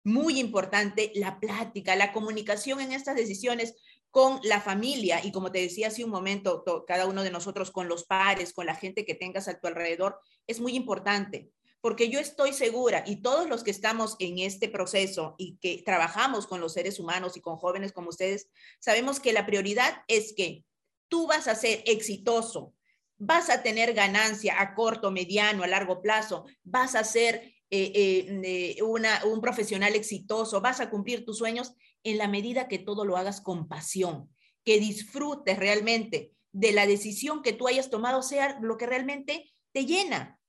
Muy 0.03 0.39
importante 0.39 1.11
la 1.13 1.39
plática, 1.39 1.95
la 1.95 2.11
comunicación 2.11 2.81
en 2.81 2.91
estas 2.91 3.15
decisiones 3.15 3.75
con 4.13 4.39
la 4.43 4.61
familia 4.61 5.25
y 5.25 5.31
como 5.31 5.51
te 5.51 5.57
decía 5.57 5.87
hace 5.87 6.03
un 6.03 6.11
momento, 6.11 6.63
cada 6.85 7.07
uno 7.07 7.23
de 7.23 7.31
nosotros 7.31 7.71
con 7.71 7.87
los 7.87 8.05
pares, 8.05 8.53
con 8.53 8.67
la 8.67 8.75
gente 8.75 9.05
que 9.05 9.15
tengas 9.15 9.47
a 9.47 9.59
tu 9.59 9.65
alrededor, 9.65 10.19
es 10.45 10.59
muy 10.59 10.75
importante 10.75 11.49
porque 11.81 12.09
yo 12.09 12.19
estoy 12.19 12.53
segura 12.53 13.03
y 13.07 13.23
todos 13.23 13.49
los 13.49 13.63
que 13.63 13.71
estamos 13.71 14.15
en 14.19 14.37
este 14.37 14.69
proceso 14.69 15.33
y 15.39 15.57
que 15.57 15.81
trabajamos 15.83 16.45
con 16.45 16.61
los 16.61 16.73
seres 16.73 16.99
humanos 16.99 17.35
y 17.37 17.41
con 17.41 17.57
jóvenes 17.57 17.91
como 17.91 18.09
ustedes, 18.09 18.51
sabemos 18.79 19.19
que 19.19 19.33
la 19.33 19.47
prioridad 19.47 20.03
es 20.07 20.35
que 20.37 20.63
tú 21.07 21.25
vas 21.25 21.47
a 21.47 21.55
ser 21.55 21.81
exitoso, 21.87 22.75
vas 23.17 23.49
a 23.49 23.63
tener 23.63 23.95
ganancia 23.95 24.61
a 24.61 24.75
corto, 24.75 25.09
mediano, 25.09 25.63
a 25.63 25.67
largo 25.67 26.03
plazo, 26.03 26.45
vas 26.63 26.93
a 26.93 27.03
ser 27.03 27.51
eh, 27.71 28.29
eh, 28.77 28.83
un 28.83 29.41
profesional 29.41 29.95
exitoso, 29.95 30.61
vas 30.61 30.81
a 30.81 30.91
cumplir 30.91 31.25
tus 31.25 31.39
sueños 31.39 31.73
en 32.03 32.17
la 32.17 32.27
medida 32.27 32.67
que 32.67 32.79
todo 32.79 33.05
lo 33.05 33.17
hagas 33.17 33.41
con 33.41 33.67
pasión, 33.67 34.29
que 34.63 34.79
disfrutes 34.79 35.57
realmente 35.57 36.33
de 36.51 36.71
la 36.71 36.85
decisión 36.85 37.41
que 37.41 37.53
tú 37.53 37.67
hayas 37.67 37.89
tomado, 37.89 38.21
sea 38.21 38.59
lo 38.61 38.77
que 38.77 38.85
realmente 38.85 39.51
te 39.71 39.85
llena, 39.85 40.39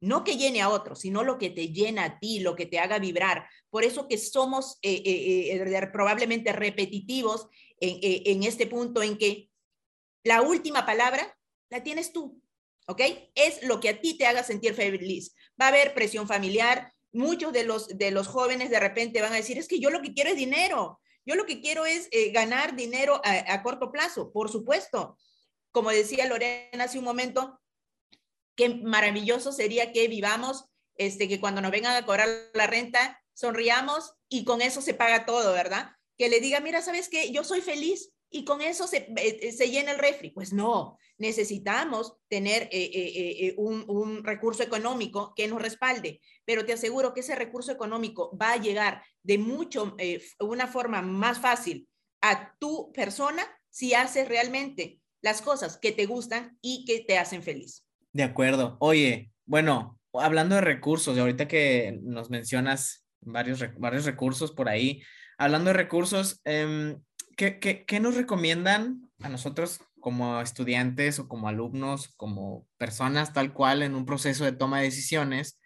no 0.00 0.24
que 0.24 0.36
llene 0.36 0.60
a 0.60 0.68
otros, 0.68 1.00
sino 1.00 1.22
lo 1.22 1.38
que 1.38 1.48
te 1.48 1.68
llena 1.68 2.04
a 2.04 2.18
ti, 2.18 2.40
lo 2.40 2.56
que 2.56 2.66
te 2.66 2.80
haga 2.80 2.98
vibrar. 2.98 3.46
Por 3.70 3.84
eso 3.84 4.08
que 4.08 4.18
somos 4.18 4.78
eh, 4.82 5.00
eh, 5.04 5.56
eh, 5.56 5.86
probablemente 5.92 6.52
repetitivos 6.52 7.48
en, 7.78 8.42
este 8.42 8.66
punto 8.66 9.02
en 9.02 9.16
que 9.16 9.50
la 10.24 10.42
última 10.42 10.86
palabra 10.86 11.36
la 11.70 11.82
tienes 11.82 12.12
tú, 12.12 12.40
¿ok? 12.86 13.00
Es 13.34 13.62
lo 13.64 13.80
que 13.80 13.88
a 13.88 14.00
ti 14.00 14.16
te 14.16 14.26
haga 14.26 14.44
sentir 14.44 14.74
feliz. 14.74 15.34
Va 15.60 15.66
a 15.66 15.68
haber 15.68 15.94
presión 15.94 16.28
familiar. 16.28 16.92
Muchos 17.12 17.52
de 17.52 17.64
los, 17.64 17.88
de 17.88 18.10
los 18.10 18.26
jóvenes 18.26 18.70
de 18.70 18.80
repente 18.80 19.20
van 19.20 19.32
a 19.32 19.36
decir, 19.36 19.58
es 19.58 19.68
que 19.68 19.80
yo 19.80 19.90
lo 19.90 20.02
que 20.02 20.14
quiero 20.14 20.30
es 20.30 20.36
dinero. 20.36 21.00
Yo 21.24 21.36
lo 21.36 21.46
que 21.46 21.60
quiero 21.60 21.86
es 21.86 22.08
ganar 22.32 22.74
dinero 22.74 23.20
a, 23.24 23.52
a 23.52 23.62
corto 23.62 23.92
plazo, 23.92 24.32
por 24.32 24.50
supuesto. 24.50 25.16
Como 25.70 25.90
decía 25.90 26.26
Lorena 26.26 26.84
hace 26.84 26.98
un 26.98 27.04
momento, 27.04 27.60
qué 28.56 28.68
maravilloso 28.68 29.52
sería 29.52 29.92
que 29.92 30.08
vivamos, 30.08 30.66
este, 30.96 31.28
que 31.28 31.40
cuando 31.40 31.60
nos 31.60 31.70
vengan 31.70 31.96
a 31.96 32.04
cobrar 32.04 32.28
la 32.54 32.66
renta, 32.66 33.22
sonriamos 33.34 34.14
y 34.28 34.44
con 34.44 34.62
eso 34.62 34.82
se 34.82 34.94
paga 34.94 35.24
todo, 35.24 35.52
¿verdad? 35.52 35.92
Que 36.18 36.28
le 36.28 36.40
diga, 36.40 36.60
mira, 36.60 36.82
¿sabes 36.82 37.08
qué? 37.08 37.32
Yo 37.32 37.44
soy 37.44 37.60
feliz 37.60 38.12
y 38.32 38.44
con 38.44 38.62
eso 38.62 38.86
se, 38.86 38.98
eh, 38.98 39.38
eh, 39.42 39.52
se 39.52 39.70
llena 39.70 39.92
el 39.92 39.98
refri. 39.98 40.30
Pues 40.30 40.52
no, 40.52 40.98
necesitamos 41.18 42.16
tener 42.28 42.68
eh, 42.72 43.54
un, 43.58 43.84
un, 43.88 44.24
recurso 44.24 44.62
económico 44.62 45.34
que 45.36 45.46
nos 45.46 45.60
respalde, 45.60 46.20
pero 46.44 46.64
te 46.64 46.72
aseguro 46.72 47.12
que 47.12 47.20
ese 47.20 47.34
recurso 47.34 47.70
económico 47.70 48.36
va 48.36 48.52
a 48.52 48.60
llegar 48.60 49.02
de 49.22 49.38
mucho, 49.38 49.96
una 50.40 50.66
forma 50.66 51.02
más 51.02 51.38
fácil 51.38 51.86
a 52.22 52.54
tu 52.58 52.90
persona 52.92 53.46
si 53.70 53.94
haces 53.94 54.28
realmente 54.28 54.98
las 55.20 55.42
cosas 55.42 55.78
que 55.78 55.92
te 55.92 56.06
gustan 56.06 56.58
y 56.60 56.84
que 56.84 57.00
te 57.00 57.18
hacen 57.18 57.42
feliz. 57.42 57.86
De 58.12 58.22
acuerdo. 58.24 58.76
Oye, 58.80 59.30
bueno, 59.46 59.98
hablando 60.12 60.56
de 60.56 60.60
recursos, 60.60 61.16
ahorita 61.16 61.48
que 61.48 61.98
nos 62.02 62.30
mencionas 62.30 63.06
varios, 63.20 63.64
varios 63.78 64.04
recursos 64.04 64.52
por 64.52 64.68
ahí, 64.68 65.02
hablando 65.38 65.68
de 65.68 65.74
recursos, 65.74 66.40
em, 66.44 67.00
¿qué, 67.36 67.84
qué, 67.86 68.00
nos 68.00 68.16
recomiendan 68.16 69.10
a 69.20 69.28
nosotros 69.28 69.80
como 70.00 70.40
estudiantes 70.40 71.18
o 71.18 71.28
como 71.28 71.48
alumnos, 71.48 72.12
como 72.16 72.66
personas 72.76 73.32
tal 73.32 73.52
cual 73.52 73.82
en 73.82 73.94
un 73.94 74.06
proceso 74.06 74.44
de 74.44 74.52
toma 74.52 74.78
de 74.78 74.84
decisiones? 74.84 75.60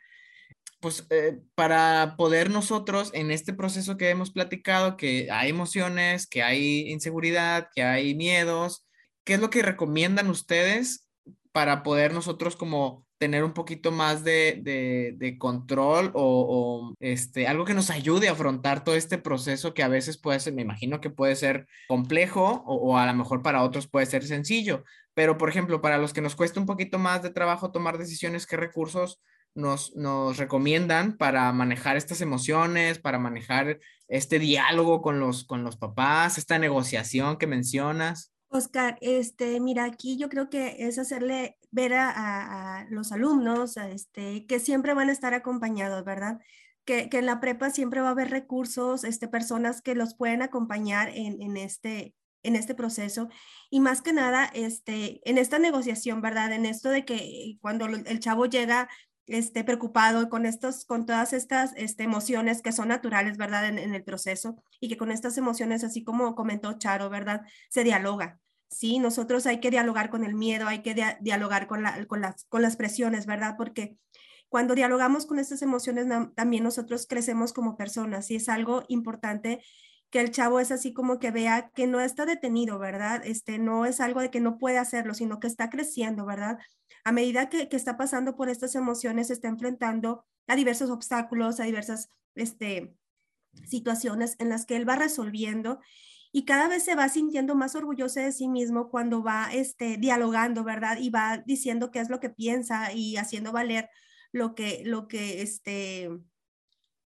Pues 0.80 1.06
eh, 1.10 1.38
para 1.54 2.16
poder 2.16 2.50
nosotros 2.50 3.10
en 3.14 3.30
este 3.30 3.54
proceso 3.54 3.96
que 3.96 4.10
hemos 4.10 4.30
platicado, 4.30 4.96
que 4.96 5.28
hay 5.30 5.50
emociones, 5.50 6.26
que 6.26 6.42
hay 6.42 6.90
inseguridad, 6.90 7.68
que 7.74 7.82
hay 7.82 8.14
miedos, 8.14 8.86
¿qué 9.24 9.34
es 9.34 9.40
lo 9.40 9.50
que 9.50 9.62
recomiendan 9.62 10.28
ustedes 10.28 11.08
para 11.52 11.82
poder 11.82 12.12
nosotros 12.12 12.56
como 12.56 13.05
tener 13.18 13.44
un 13.44 13.52
poquito 13.52 13.92
más 13.92 14.24
de, 14.24 15.36
control 15.38 16.10
o, 16.14 16.94
este, 17.00 17.46
algo 17.46 17.64
que 17.64 17.74
nos 17.74 17.90
ayude 17.90 18.28
a 18.28 18.32
afrontar 18.32 18.84
todo 18.84 18.94
este 18.94 19.18
proceso 19.18 19.74
que 19.74 19.82
a 19.82 19.88
veces 19.88 20.18
puede 20.18 20.40
ser, 20.40 20.54
me 20.54 20.62
imagino 20.62 21.00
que 21.00 21.10
puede 21.10 21.36
ser 21.36 21.66
complejo 21.88 22.62
o, 22.66 22.96
a 22.98 23.06
lo 23.06 23.14
mejor 23.14 23.42
para 23.42 23.62
otros 23.62 23.88
puede 23.88 24.06
ser 24.06 24.24
sencillo. 24.24 24.84
Pero, 25.14 25.38
por 25.38 25.48
ejemplo, 25.48 25.80
para 25.80 25.98
los 25.98 26.12
que 26.12 26.20
nos 26.20 26.36
cuesta 26.36 26.60
un 26.60 26.66
poquito 26.66 26.98
más 26.98 27.22
de 27.22 27.30
trabajo 27.30 27.72
tomar 27.72 27.96
decisiones, 27.96 28.46
¿qué 28.46 28.56
recursos 28.56 29.20
nos, 29.54 29.96
nos 29.96 30.36
recomiendan 30.36 31.16
para 31.16 31.50
manejar 31.52 31.96
estas 31.96 32.20
emociones, 32.20 32.98
para 32.98 33.18
manejar 33.18 33.78
este 34.08 34.38
diálogo 34.38 35.00
con 35.00 35.18
los, 35.18 35.44
con 35.44 35.64
los 35.64 35.78
papás, 35.78 36.36
esta 36.36 36.58
negociación 36.58 37.38
que 37.38 37.46
mencionas? 37.46 38.35
Oscar, 38.48 38.96
este, 39.00 39.60
mira, 39.60 39.84
aquí 39.84 40.16
yo 40.16 40.28
creo 40.28 40.48
que 40.48 40.76
es 40.86 40.98
hacerle 40.98 41.58
ver 41.70 41.94
a, 41.94 42.86
los 42.90 43.12
alumnos 43.12 43.76
este, 43.76 44.46
que 44.46 44.60
siempre 44.60 44.94
van 44.94 45.08
a 45.08 45.12
estar 45.12 45.34
acompañados, 45.34 46.04
¿verdad? 46.04 46.38
Que, 46.84 47.08
en 47.12 47.26
la 47.26 47.40
prepa 47.40 47.70
siempre 47.70 48.00
va 48.00 48.08
a 48.08 48.10
haber 48.12 48.30
recursos, 48.30 49.04
este, 49.04 49.28
personas 49.28 49.82
que 49.82 49.94
los 49.94 50.14
pueden 50.14 50.42
acompañar 50.42 51.10
en, 51.14 51.56
este, 51.56 52.14
en 52.44 52.56
este 52.56 52.74
proceso 52.74 53.28
y 53.70 53.80
más 53.80 54.02
que 54.02 54.12
nada 54.12 54.48
este, 54.54 55.20
en 55.28 55.38
esta 55.38 55.58
negociación, 55.58 56.22
¿verdad? 56.22 56.52
En 56.52 56.66
esto 56.66 56.90
de 56.90 57.04
que 57.04 57.58
cuando 57.60 57.86
el 57.86 58.20
chavo 58.20 58.46
llega 58.46 58.88
este, 59.26 59.64
preocupado 59.64 60.28
con, 60.28 60.46
estos, 60.46 60.84
con 60.84 61.06
todas 61.06 61.32
estas 61.32 61.72
este, 61.76 62.04
emociones 62.04 62.62
que 62.62 62.72
son 62.72 62.88
naturales, 62.88 63.36
¿verdad? 63.36 63.66
En, 63.66 63.78
el 63.78 64.04
proceso 64.04 64.62
y 64.80 64.88
que 64.88 64.96
con 64.96 65.10
estas 65.10 65.36
emociones, 65.38 65.84
así 65.84 66.04
como 66.04 66.34
comentó 66.34 66.78
Charo, 66.78 67.10
¿verdad? 67.10 67.42
Se 67.68 67.84
dialoga. 67.84 68.38
Sí, 68.68 68.98
nosotros 68.98 69.46
hay 69.46 69.60
que 69.60 69.70
dialogar 69.70 70.10
con 70.10 70.24
el 70.24 70.34
miedo, 70.34 70.66
hay 70.66 70.82
que 70.82 70.94
dialogar 71.20 71.66
con, 71.66 71.82
la, 71.82 72.04
con, 72.06 72.20
las, 72.20 72.44
con 72.44 72.62
las 72.62 72.76
presiones, 72.76 73.26
¿verdad? 73.26 73.54
Porque 73.56 73.96
cuando 74.48 74.74
dialogamos 74.74 75.26
con 75.26 75.38
estas 75.38 75.62
emociones, 75.62 76.06
también 76.34 76.64
nosotros 76.64 77.06
crecemos 77.06 77.52
como 77.52 77.76
personas 77.76 78.30
y 78.30 78.36
es 78.36 78.48
algo 78.48 78.84
importante 78.88 79.60
que 80.10 80.20
el 80.20 80.30
chavo 80.30 80.60
es 80.60 80.70
así 80.70 80.92
como 80.92 81.18
que 81.18 81.30
vea 81.30 81.70
que 81.74 81.86
no 81.86 82.00
está 82.00 82.26
detenido, 82.26 82.78
¿verdad? 82.78 83.22
Este, 83.24 83.58
no 83.58 83.86
es 83.86 84.00
algo 84.00 84.20
de 84.20 84.30
que 84.30 84.40
no 84.40 84.58
puede 84.58 84.78
hacerlo, 84.78 85.14
sino 85.14 85.40
que 85.40 85.48
está 85.48 85.68
creciendo, 85.68 86.24
¿verdad? 86.26 86.58
A 87.06 87.12
medida 87.12 87.48
que, 87.48 87.68
está 87.70 87.96
pasando 87.96 88.34
por 88.34 88.48
estas 88.48 88.74
emociones, 88.74 89.28
se 89.28 89.34
está 89.34 89.46
enfrentando 89.46 90.24
a 90.48 90.56
diversos 90.56 90.90
obstáculos, 90.90 91.60
a 91.60 91.62
diversas 91.62 92.10
este, 92.34 92.96
situaciones 93.64 94.34
en 94.40 94.48
las 94.48 94.66
que 94.66 94.74
él 94.74 94.88
va 94.88 94.96
resolviendo 94.96 95.78
y 96.32 96.46
cada 96.46 96.66
vez 96.66 96.82
se 96.82 96.96
va 96.96 97.08
sintiendo 97.08 97.54
más 97.54 97.76
orgulloso 97.76 98.18
de 98.18 98.32
sí 98.32 98.48
mismo 98.48 98.90
cuando 98.90 99.22
va 99.22 99.50
este, 99.52 99.98
dialogando, 99.98 100.64
¿verdad? 100.64 100.98
Y 100.98 101.10
va 101.10 101.44
diciendo 101.46 101.92
qué 101.92 102.00
es 102.00 102.10
lo 102.10 102.18
que 102.18 102.28
piensa 102.28 102.92
y 102.92 103.18
haciendo 103.18 103.52
valer 103.52 103.88
lo 104.32 104.56
que, 104.56 104.82
lo 104.84 105.06
que, 105.06 105.42
este, 105.42 106.10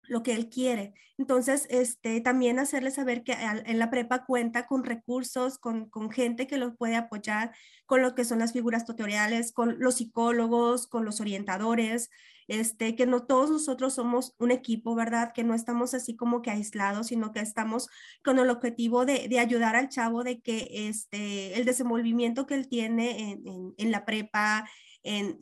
lo 0.10 0.24
que 0.24 0.34
él 0.34 0.50
quiere. 0.50 0.94
Entonces, 1.18 1.68
este, 1.70 2.22
también 2.22 2.60
hacerle 2.60 2.92
saber 2.92 3.24
que 3.24 3.34
en 3.34 3.80
la 3.80 3.90
prepa 3.90 4.26
cuenta 4.26 4.68
con 4.68 4.84
recursos, 4.84 5.58
con, 5.58 5.90
gente 6.12 6.48
que 6.48 6.58
los 6.58 6.76
puede 6.78 6.96
apoyar, 6.96 7.54
con 7.86 8.02
lo 8.02 8.16
que 8.16 8.26
son 8.26 8.40
las 8.40 8.54
figuras 8.54 8.86
tutoriales, 8.86 9.52
con 9.52 9.80
los 9.80 9.96
psicólogos, 9.96 10.88
con 10.88 11.06
los 11.06 11.22
orientadores, 11.22 12.10
este, 12.48 12.96
que 12.96 13.06
no 13.06 13.26
todos 13.26 13.52
nosotros 13.52 13.94
somos 13.94 14.34
un 14.40 14.52
equipo, 14.52 14.96
¿verdad? 14.96 15.32
Que 15.34 15.44
no 15.44 15.54
estamos 15.54 15.94
así 15.94 16.16
como 16.16 16.42
que 16.42 16.52
aislados, 16.52 17.08
sino 17.08 17.32
que 17.32 17.42
estamos 17.42 17.90
con 18.24 18.40
el 18.40 18.50
objetivo 18.50 19.06
de, 19.06 19.38
ayudar 19.40 19.76
al 19.76 19.90
chavo 19.90 20.24
de 20.24 20.42
que 20.42 20.70
este, 20.72 21.58
el 21.60 21.66
desenvolvimiento 21.66 22.48
que 22.48 22.56
él 22.56 22.68
tiene 22.68 23.40
en, 23.78 23.92
la 23.92 24.06
prepa, 24.06 24.68
en, 25.04 25.38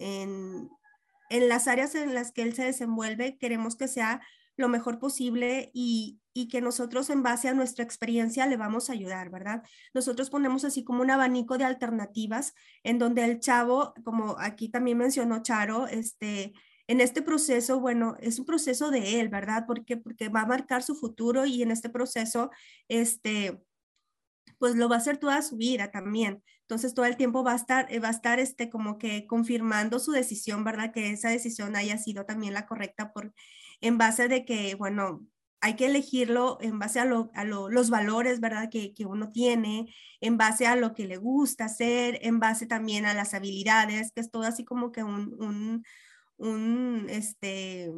en 1.29 1.49
las 1.49 1.67
áreas 1.67 1.95
en 1.95 2.13
las 2.13 2.31
que 2.31 2.41
él 2.41 2.53
se 2.53 2.63
desenvuelve, 2.63 3.37
queremos 3.37 3.75
que 3.75 3.87
sea 3.87 4.21
lo 4.57 4.67
mejor 4.67 4.99
posible 4.99 5.71
y, 5.73 6.19
que 6.51 6.61
nosotros 6.61 7.09
en 7.09 7.23
base 7.23 7.49
a 7.49 7.55
nuestra 7.55 7.83
experiencia 7.83 8.45
le 8.45 8.57
vamos 8.57 8.89
a 8.89 8.93
ayudar, 8.93 9.31
¿verdad? 9.31 9.63
Nosotros 9.95 10.29
ponemos 10.29 10.65
así 10.65 10.83
como 10.83 11.01
un 11.01 11.09
abanico 11.09 11.57
de 11.57 11.63
alternativas 11.63 12.53
en 12.83 12.99
donde 12.99 13.25
el 13.25 13.39
chavo, 13.39 13.95
como 14.03 14.35
aquí 14.37 14.69
también 14.69 14.99
mencionó 14.99 15.41
Charo, 15.41 15.87
este, 15.87 16.53
en 16.85 17.01
este 17.01 17.23
proceso, 17.23 17.79
bueno, 17.79 18.17
es 18.19 18.37
un 18.37 18.45
proceso 18.45 18.91
de 18.91 19.19
él, 19.19 19.29
¿verdad? 19.29 19.63
Porque, 19.65 19.97
porque 19.97 20.29
va 20.29 20.41
a 20.41 20.45
marcar 20.45 20.83
su 20.83 20.93
futuro 20.93 21.47
y 21.47 21.63
en 21.63 21.71
este 21.71 21.89
proceso, 21.89 22.51
este, 22.87 23.59
pues 24.59 24.75
lo 24.75 24.89
va 24.89 24.95
a 24.97 24.99
hacer 24.99 25.17
toda 25.17 25.41
su 25.41 25.57
vida 25.57 25.89
también. 25.89 26.43
Entonces 26.61 26.93
todo 26.93 27.05
el 27.05 27.17
tiempo 27.17 27.43
va 27.43 27.53
a 27.53 27.55
estar, 27.55 27.87
va 28.03 28.09
a 28.09 28.11
estar 28.11 28.39
este, 28.39 28.69
como 28.69 28.97
que 28.97 29.25
confirmando 29.25 29.99
su 29.99 30.11
decisión, 30.11 30.63
¿verdad? 30.63 30.91
Que 30.93 31.11
esa 31.11 31.29
decisión 31.29 31.75
haya 31.75 31.97
sido 31.97 32.25
también 32.25 32.53
la 32.53 32.67
correcta 32.67 33.11
por, 33.11 33.33
en 33.81 33.97
base 33.97 34.27
de 34.27 34.45
que, 34.45 34.75
bueno, 34.75 35.25
hay 35.61 35.75
que 35.75 35.87
elegirlo 35.87 36.57
en 36.61 36.79
base 36.79 36.99
a, 36.99 37.05
los 37.05 37.89
valores, 37.89 38.39
¿verdad? 38.39 38.69
Que, 38.69 38.93
uno 39.05 39.31
tiene, 39.31 39.93
en 40.21 40.37
base 40.37 40.67
a 40.67 40.75
lo 40.75 40.93
que 40.93 41.07
le 41.07 41.17
gusta 41.17 41.65
hacer, 41.65 42.19
en 42.21 42.39
base 42.39 42.67
también 42.67 43.05
a 43.05 43.13
las 43.13 43.33
habilidades, 43.33 44.11
que 44.11 44.21
es 44.21 44.31
todo 44.31 44.43
así 44.43 44.65
como 44.65 44.91
que 44.91 45.03
un, 45.03 45.83
un, 46.37 47.07
este, 47.09 47.91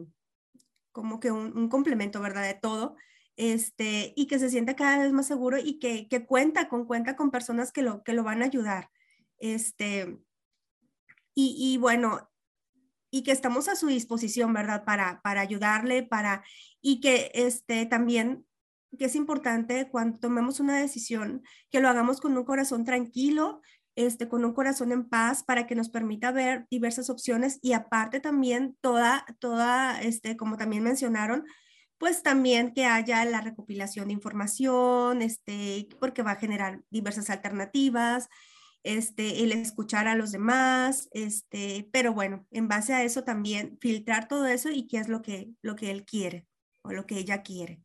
como 0.92 1.20
que 1.20 1.32
un, 1.32 1.70
complemento, 1.70 2.22
¿verdad? 2.22 2.44
De 2.44 2.56
todo. 2.56 2.96
Este, 3.36 4.14
y 4.16 4.28
que 4.28 4.40
se 4.40 4.50
sienta 4.50 4.76
cada 4.76 5.00
vez 5.00 5.14
más 5.14 5.28
seguro 5.28 5.58
y 5.58 5.80
que, 5.80 6.26
cuenta 6.26 6.70
con, 6.70 6.86
cuenta 6.86 7.16
con 7.16 7.32
personas 7.32 7.72
que 7.72 7.82
lo, 7.82 8.04
que 8.04 8.14
lo 8.14 8.24
van 8.24 8.42
a 8.42 8.46
ayudar. 8.46 8.90
Este, 9.38 10.18
y, 11.34 11.56
y 11.58 11.78
bueno, 11.78 12.29
y 13.12 13.24
que 13.24 13.32
estamos 13.32 13.68
a 13.68 13.76
su 13.76 13.88
disposición, 13.88 14.54
¿verdad? 14.54 14.84
Para, 14.86 15.22
para 15.22 15.42
ayudarle, 15.42 16.04
para, 16.04 16.44
y 16.82 17.00
que 17.00 17.32
este, 17.34 17.86
también, 17.86 18.46
que 18.98 19.06
es 19.06 19.16
importante 19.16 19.90
cuando 19.90 20.20
tomemos 20.20 20.60
una 20.60 20.78
decisión, 20.78 21.44
que 21.72 21.80
lo 21.80 21.90
hagamos 21.90 22.22
con 22.22 22.38
un 22.38 22.44
corazón 22.44 22.86
tranquilo, 22.86 23.62
este, 23.96 24.30
con 24.30 24.46
un 24.46 24.54
corazón 24.54 24.92
en 24.92 25.10
paz 25.10 25.44
para 25.44 25.68
que 25.68 25.76
nos 25.76 25.90
permita 25.90 26.32
ver 26.32 26.66
diversas 26.70 27.10
opciones 27.10 27.60
y 27.62 27.74
aparte 27.74 28.20
también 28.20 28.78
toda, 28.82 29.26
toda, 29.40 30.02
este, 30.02 30.38
como 30.38 30.56
también 30.56 30.84
mencionaron, 30.84 31.44
pues 31.98 32.24
también 32.24 32.74
que 32.74 32.86
haya 32.86 33.26
la 33.26 33.42
recopilación 33.42 34.08
de 34.08 34.14
información, 34.14 35.22
este, 35.22 35.90
porque 36.00 36.24
va 36.24 36.32
a 36.32 36.36
generar 36.38 36.82
diversas 36.90 37.30
alternativas, 37.30 38.30
este, 38.84 39.44
el 39.44 39.52
escuchar 39.52 40.08
a 40.08 40.16
los 40.16 40.32
demás, 40.32 41.10
este, 41.12 41.90
pero 41.92 42.14
bueno, 42.14 42.46
en 42.52 42.68
base 42.68 42.94
a 42.94 43.04
eso 43.04 43.24
también 43.24 43.78
filtrar 43.80 44.28
todo 44.28 44.48
eso 44.48 44.70
y 44.70 44.88
qué 44.88 44.98
es 44.98 45.10
lo 45.10 45.22
que, 45.22 45.52
lo 45.62 45.76
que 45.76 45.92
él 45.92 46.06
quiere 46.06 46.48
o 46.84 46.92
lo 46.92 47.06
que 47.06 47.18
ella 47.18 47.42
quiere. 47.44 47.82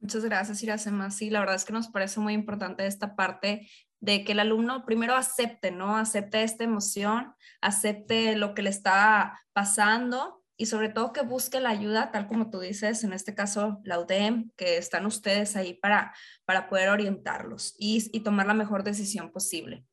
Muchas 0.00 0.24
gracias, 0.24 0.62
Iracema. 0.62 1.10
Sí, 1.10 1.30
la 1.30 1.40
verdad 1.40 1.56
es 1.56 1.64
que 1.64 1.72
nos 1.72 1.88
parece 1.88 2.20
muy 2.20 2.34
importante 2.34 2.86
esta 2.86 3.16
parte 3.16 3.68
de 4.00 4.24
que 4.24 4.32
el 4.32 4.40
alumno 4.40 4.84
primero 4.84 5.14
acepte, 5.14 5.70
¿no? 5.70 5.96
Acepte 5.96 6.42
esta 6.42 6.64
emoción, 6.64 7.34
acepte 7.60 8.36
lo 8.36 8.54
que 8.54 8.62
le 8.62 8.70
está 8.70 9.40
pasando 9.52 10.44
y 10.58 10.66
sobre 10.66 10.88
todo 10.88 11.12
que 11.12 11.22
busque 11.22 11.60
la 11.60 11.70
ayuda, 11.70 12.10
tal 12.12 12.28
como 12.28 12.50
tú 12.50 12.60
dices, 12.60 13.04
en 13.04 13.12
este 13.12 13.34
caso 13.34 13.80
la 13.84 13.98
UDEM, 13.98 14.50
que 14.56 14.76
están 14.76 15.06
ustedes 15.06 15.56
ahí 15.56 15.74
para, 15.74 16.14
para 16.44 16.68
poder 16.68 16.88
orientarlos 16.88 17.74
y, 17.78 18.08
y 18.12 18.20
tomar 18.20 18.46
la 18.46 18.54
mejor 18.54 18.82
decisión 18.82 19.32
posible. 19.32 19.84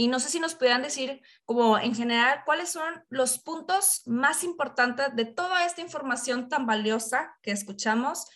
Y 0.00 0.08
no 0.08 0.18
sé 0.18 0.30
si 0.30 0.40
nos 0.40 0.54
pudieran 0.54 0.80
decir, 0.80 1.20
como 1.44 1.78
en 1.78 1.94
general, 1.94 2.40
cuáles 2.46 2.70
son 2.70 3.04
los 3.10 3.38
puntos 3.38 4.00
más 4.06 4.44
importantes 4.44 5.14
de 5.14 5.26
toda 5.26 5.66
esta 5.66 5.82
información 5.82 6.48
tan 6.48 6.64
valiosa 6.64 7.36
que 7.42 7.50
escuchamos. 7.50 8.26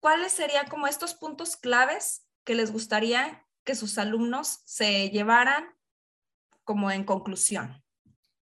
¿Cuáles 0.00 0.32
serían 0.32 0.68
como 0.68 0.86
estos 0.86 1.14
puntos 1.14 1.56
claves 1.56 2.28
que 2.44 2.54
les 2.54 2.72
gustaría 2.72 3.46
que 3.64 3.74
sus 3.74 3.96
alumnos 3.96 4.60
se 4.66 5.08
llevaran 5.08 5.64
como 6.62 6.90
en 6.90 7.04
conclusión? 7.04 7.82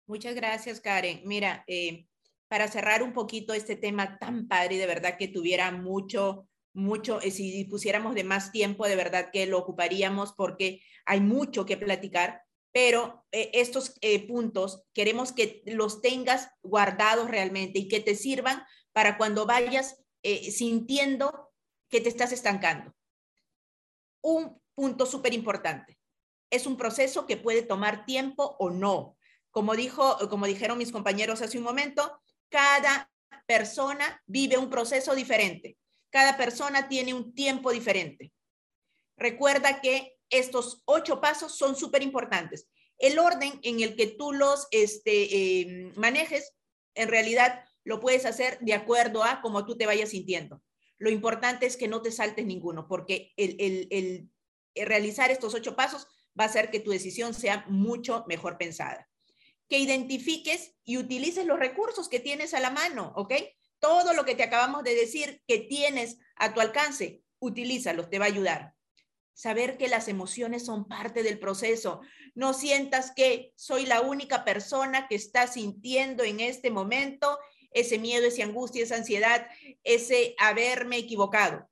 Muchas 0.05 0.35
gracias, 0.35 0.79
Karen. 0.79 1.23
Mira, 1.25 1.63
eh, 1.65 2.05
para 2.47 2.67
cerrar 2.67 3.01
un 3.01 3.13
poquito 3.13 3.55
este 3.55 3.75
tema 3.75 4.19
tan 4.19 4.47
padre, 4.47 4.77
de 4.77 4.85
verdad 4.85 5.17
que 5.17 5.29
tuviera 5.29 5.71
mucho, 5.71 6.47
mucho, 6.73 7.21
eh, 7.21 7.31
si 7.31 7.65
pusiéramos 7.65 8.15
de 8.15 8.23
más 8.23 8.51
tiempo, 8.51 8.87
de 8.87 8.95
verdad 8.95 9.29
que 9.31 9.45
lo 9.45 9.57
ocuparíamos 9.57 10.33
porque 10.33 10.81
hay 11.05 11.19
mucho 11.21 11.65
que 11.65 11.77
platicar, 11.77 12.43
pero 12.71 13.25
eh, 13.31 13.49
estos 13.53 13.95
eh, 14.01 14.27
puntos 14.27 14.83
queremos 14.93 15.31
que 15.31 15.63
los 15.65 16.01
tengas 16.01 16.49
guardados 16.61 17.29
realmente 17.29 17.79
y 17.79 17.87
que 17.87 17.99
te 17.99 18.15
sirvan 18.15 18.63
para 18.93 19.17
cuando 19.17 19.45
vayas 19.45 20.03
sintiendo 20.51 21.53
que 21.89 22.01
te 22.01 22.09
estás 22.09 22.33
estancando. 22.33 22.93
Un 24.21 24.61
punto 24.75 25.05
súper 25.05 25.33
importante. 25.33 25.97
Es 26.49 26.67
un 26.67 26.75
proceso 26.75 27.25
que 27.25 27.37
puede 27.37 27.61
tomar 27.61 28.05
tiempo 28.05 28.57
o 28.59 28.69
no. 28.69 29.17
Como, 29.49 29.75
dijo, 29.75 30.17
como 30.29 30.45
dijeron 30.45 30.77
mis 30.77 30.91
compañeros 30.91 31.41
hace 31.41 31.57
un 31.57 31.63
momento, 31.63 32.21
cada 32.49 33.09
persona 33.45 34.21
vive 34.27 34.57
un 34.57 34.69
proceso 34.69 35.15
diferente. 35.15 35.78
Cada 36.09 36.37
persona 36.37 36.87
tiene 36.87 37.13
un 37.13 37.33
tiempo 37.33 37.71
diferente. 37.71 38.31
Recuerda 39.17 39.81
que 39.81 40.17
estos 40.29 40.81
ocho 40.85 41.19
pasos 41.21 41.57
son 41.57 41.75
súper 41.75 42.03
importantes. 42.03 42.67
El 42.97 43.19
orden 43.19 43.59
en 43.63 43.79
el 43.79 43.95
que 43.95 44.07
tú 44.07 44.33
los 44.33 44.67
este, 44.71 45.61
em, 45.61 45.93
manejes, 45.95 46.53
en 46.95 47.07
realidad 47.07 47.63
lo 47.83 47.99
puedes 47.99 48.25
hacer 48.25 48.59
de 48.59 48.73
acuerdo 48.73 49.23
a 49.23 49.41
cómo 49.41 49.65
tú 49.65 49.77
te 49.77 49.85
vayas 49.85 50.09
sintiendo. 50.09 50.61
Lo 50.97 51.09
importante 51.09 51.65
es 51.65 51.77
que 51.77 51.87
no 51.87 52.01
te 52.01 52.11
saltes 52.11 52.45
ninguno, 52.45 52.87
porque 52.87 53.31
el 53.37 54.29
realizar 54.75 55.31
estos 55.31 55.53
ocho 55.53 55.75
pasos 55.75 56.07
va 56.39 56.45
a 56.45 56.47
hacer 56.47 56.69
que 56.69 56.79
tu 56.79 56.91
decisión 56.91 57.33
sea 57.33 57.65
mucho 57.67 58.25
mejor 58.27 58.57
pensada. 58.57 59.09
Que 59.67 59.79
identifiques 59.79 60.75
y 60.83 60.97
utilices 60.97 61.45
los 61.45 61.59
recursos 61.59 62.09
que 62.09 62.19
tienes 62.19 62.53
a 62.53 62.59
la 62.59 62.71
mano, 62.71 63.13
¿ok? 63.15 63.33
Todo 63.79 64.13
lo 64.13 64.25
que 64.25 64.35
te 64.35 64.43
acabamos 64.43 64.83
de 64.83 64.95
decir 64.95 65.41
que 65.47 65.59
tienes 65.59 66.17
a 66.35 66.53
tu 66.53 66.61
alcance, 66.61 67.23
utilízalos, 67.39 68.09
te 68.09 68.19
va 68.19 68.25
a 68.25 68.29
ayudar. 68.29 68.75
saber 69.33 69.77
que 69.77 69.87
las 69.87 70.09
emociones 70.09 70.65
son 70.65 70.85
parte 70.85 71.23
del 71.23 71.39
proceso. 71.39 72.01
No 72.35 72.53
sientas 72.53 73.11
que 73.15 73.53
soy 73.55 73.85
la 73.85 74.01
única 74.01 74.43
persona 74.43 75.07
que 75.07 75.15
está 75.15 75.47
sintiendo 75.47 76.25
en 76.25 76.41
este 76.41 76.71
momento 76.71 77.39
ese 77.71 77.99
miedo, 77.99 78.27
esa 78.27 78.43
angustia, 78.43 78.83
esa 78.83 78.97
ansiedad, 78.97 79.47
ese 79.83 80.35
haberme 80.39 80.97
equivocado. 80.97 81.69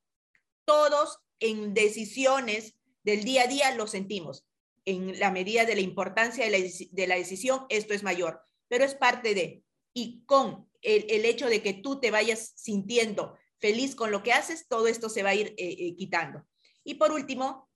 Todos 0.66 1.20
en 1.40 1.74
decisiones 1.74 2.76
del 3.04 3.24
día 3.24 3.44
a 3.44 3.48
día 3.48 3.76
lo 3.76 3.88
sentimos. 3.88 4.46
En 4.86 5.20
la 5.20 5.32
medida 5.32 5.66
de 5.66 5.76
la 5.76 5.82
importancia 5.82 6.46
de 6.46 7.08
la, 7.08 7.16
decisión, 7.16 7.66
esto 7.70 7.94
es 7.94 8.04
mayor, 8.04 8.42
pero 8.68 8.86
es 8.86 8.96
parte 8.96 9.34
de, 9.34 9.64
y 9.98 10.22
con 10.28 10.70
el, 10.84 11.26
hecho 11.26 11.48
de 11.48 11.64
que 11.64 11.74
tú 11.74 12.00
te 12.00 12.12
vayas 12.12 12.54
sintiendo 12.56 13.36
feliz 13.58 13.96
con 13.96 14.12
lo 14.12 14.22
que 14.22 14.32
haces, 14.32 14.68
todo 14.68 14.88
esto 14.88 15.10
se 15.10 15.24
va 15.24 15.30
a 15.30 15.34
ir 15.34 15.56
eh, 15.58 15.76
eh, 15.80 15.96
quitando. 15.96 16.46
Y 16.84 16.96
por 16.96 17.12
último, 17.12 17.68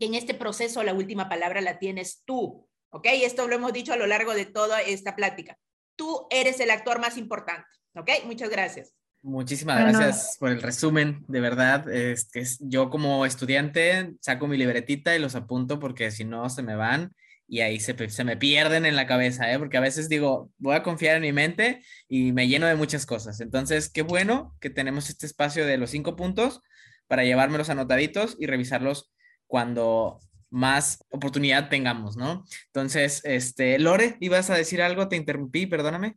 que 0.00 0.06
en 0.06 0.14
este 0.14 0.32
proceso 0.32 0.82
la 0.82 0.94
última 0.94 1.28
palabra 1.28 1.60
la 1.60 1.78
tienes 1.78 2.22
tú, 2.24 2.66
¿ok? 2.88 3.06
Esto 3.12 3.48
lo 3.48 3.56
hemos 3.56 3.74
dicho 3.74 3.92
a 3.92 3.98
lo 3.98 4.06
largo 4.06 4.32
de 4.32 4.46
toda 4.46 4.80
esta 4.80 5.14
plática. 5.14 5.58
Tú 5.94 6.26
eres 6.30 6.58
el 6.58 6.70
actor 6.70 6.98
más 6.98 7.18
importante, 7.18 7.68
¿ok? 7.96 8.08
Muchas 8.24 8.48
gracias. 8.48 8.94
Muchísimas 9.20 9.78
gracias 9.78 10.38
por 10.40 10.52
el 10.52 10.62
resumen, 10.62 11.22
de 11.28 11.40
verdad. 11.40 11.86
Es 11.92 12.30
que 12.30 12.44
yo 12.60 12.88
como 12.88 13.26
estudiante 13.26 14.14
saco 14.22 14.46
mi 14.46 14.56
libretita 14.56 15.14
y 15.14 15.18
los 15.18 15.34
apunto 15.34 15.78
porque 15.78 16.10
si 16.10 16.24
no 16.24 16.48
se 16.48 16.62
me 16.62 16.76
van 16.76 17.14
y 17.46 17.60
ahí 17.60 17.80
se, 17.80 18.08
se, 18.08 18.24
me 18.24 18.36
pierden 18.36 18.86
en 18.86 18.96
la 18.96 19.06
cabeza, 19.06 19.52
¿eh? 19.52 19.58
porque 19.58 19.76
a 19.76 19.80
veces 19.80 20.08
digo, 20.08 20.50
voy 20.58 20.74
a 20.74 20.82
confiar 20.82 21.16
en 21.16 21.22
mi 21.22 21.32
mente 21.32 21.82
y 22.08 22.32
me 22.32 22.48
lleno 22.48 22.66
de 22.66 22.76
muchas 22.76 23.06
cosas. 23.06 23.40
Entonces, 23.40 23.90
qué 23.90 24.02
bueno 24.02 24.56
que 24.60 24.70
tenemos 24.70 25.10
este 25.10 25.26
espacio 25.26 25.66
de 25.66 25.76
los 25.76 25.90
cinco 25.90 26.16
puntos 26.16 26.62
para 27.08 27.24
llevármelos 27.24 27.68
anotaditos 27.68 28.36
y 28.38 28.46
revisarlos 28.46 29.12
cuando 29.46 30.18
más 30.50 31.04
oportunidad 31.10 31.68
tengamos, 31.68 32.16
¿no? 32.16 32.44
Entonces, 32.66 33.22
este, 33.24 33.78
Lore, 33.78 34.16
¿ibas 34.20 34.50
a 34.50 34.54
decir 34.54 34.82
algo? 34.82 35.08
Te 35.08 35.16
interrumpí, 35.16 35.66
perdóname. 35.66 36.16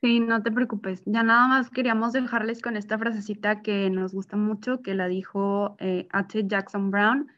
Sí, 0.00 0.20
no 0.20 0.42
te 0.42 0.52
preocupes. 0.52 1.02
Ya 1.06 1.22
nada 1.22 1.48
más 1.48 1.70
queríamos 1.70 2.12
dejarles 2.12 2.62
con 2.62 2.76
esta 2.76 2.98
frasecita 2.98 3.62
que 3.62 3.90
nos 3.90 4.12
gusta 4.12 4.36
mucho, 4.36 4.80
que 4.80 4.94
la 4.94 5.08
dijo 5.08 5.76
eh, 5.80 6.06
H. 6.12 6.44
Jackson 6.46 6.90
Brown, 6.90 7.28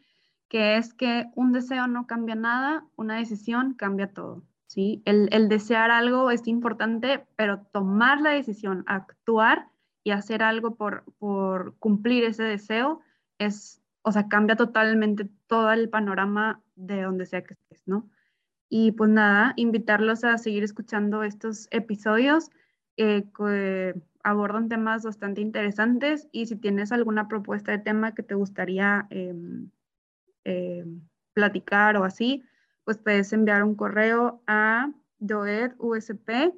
que 0.50 0.76
es 0.76 0.92
que 0.92 1.30
un 1.36 1.52
deseo 1.52 1.86
no 1.86 2.08
cambia 2.08 2.34
nada, 2.34 2.84
una 2.96 3.16
decisión 3.16 3.74
cambia 3.74 4.12
todo. 4.12 4.42
¿sí? 4.66 5.00
El, 5.06 5.48
desear 5.48 5.92
algo 5.92 6.30
es 6.32 6.46
importante, 6.48 7.24
pero 7.36 7.62
tomar 7.72 8.20
la 8.20 8.30
decisión, 8.30 8.82
actuar 8.86 9.68
y 10.02 10.10
hacer 10.10 10.42
algo 10.42 10.74
por, 10.74 11.04
por 11.18 11.76
cumplir 11.78 12.24
ese 12.24 12.42
deseo 12.42 13.00
es, 13.38 13.80
o 14.02 14.10
sea, 14.10 14.28
cambia 14.28 14.56
totalmente 14.56 15.28
todo 15.46 15.70
el 15.70 15.88
panorama 15.88 16.60
de 16.74 17.02
donde 17.02 17.26
sea 17.26 17.44
que 17.44 17.54
estés, 17.54 17.86
¿no? 17.86 18.10
Y 18.68 18.92
pues 18.92 19.08
nada, 19.08 19.52
invitarlos 19.56 20.24
a 20.24 20.36
seguir 20.36 20.64
escuchando 20.64 21.22
estos 21.22 21.68
episodios 21.70 22.50
eh, 22.96 23.24
que 23.36 23.94
abordan 24.24 24.68
temas 24.68 25.04
bastante 25.04 25.40
interesantes 25.40 26.28
y 26.32 26.46
si 26.46 26.56
tienes 26.56 26.90
alguna 26.90 27.28
propuesta 27.28 27.70
de 27.70 27.78
tema 27.78 28.14
que 28.14 28.22
te 28.24 28.34
gustaría 28.34 29.06
em, 29.10 29.70
em, 30.44 31.02
platicar 31.32 31.96
o 31.96 32.04
así, 32.04 32.42
pues 32.84 32.98
puedes 32.98 33.32
enviar 33.32 33.62
un 33.64 33.74
correo 33.74 34.42
a 34.46 34.92
doedusp.edu 35.18 36.50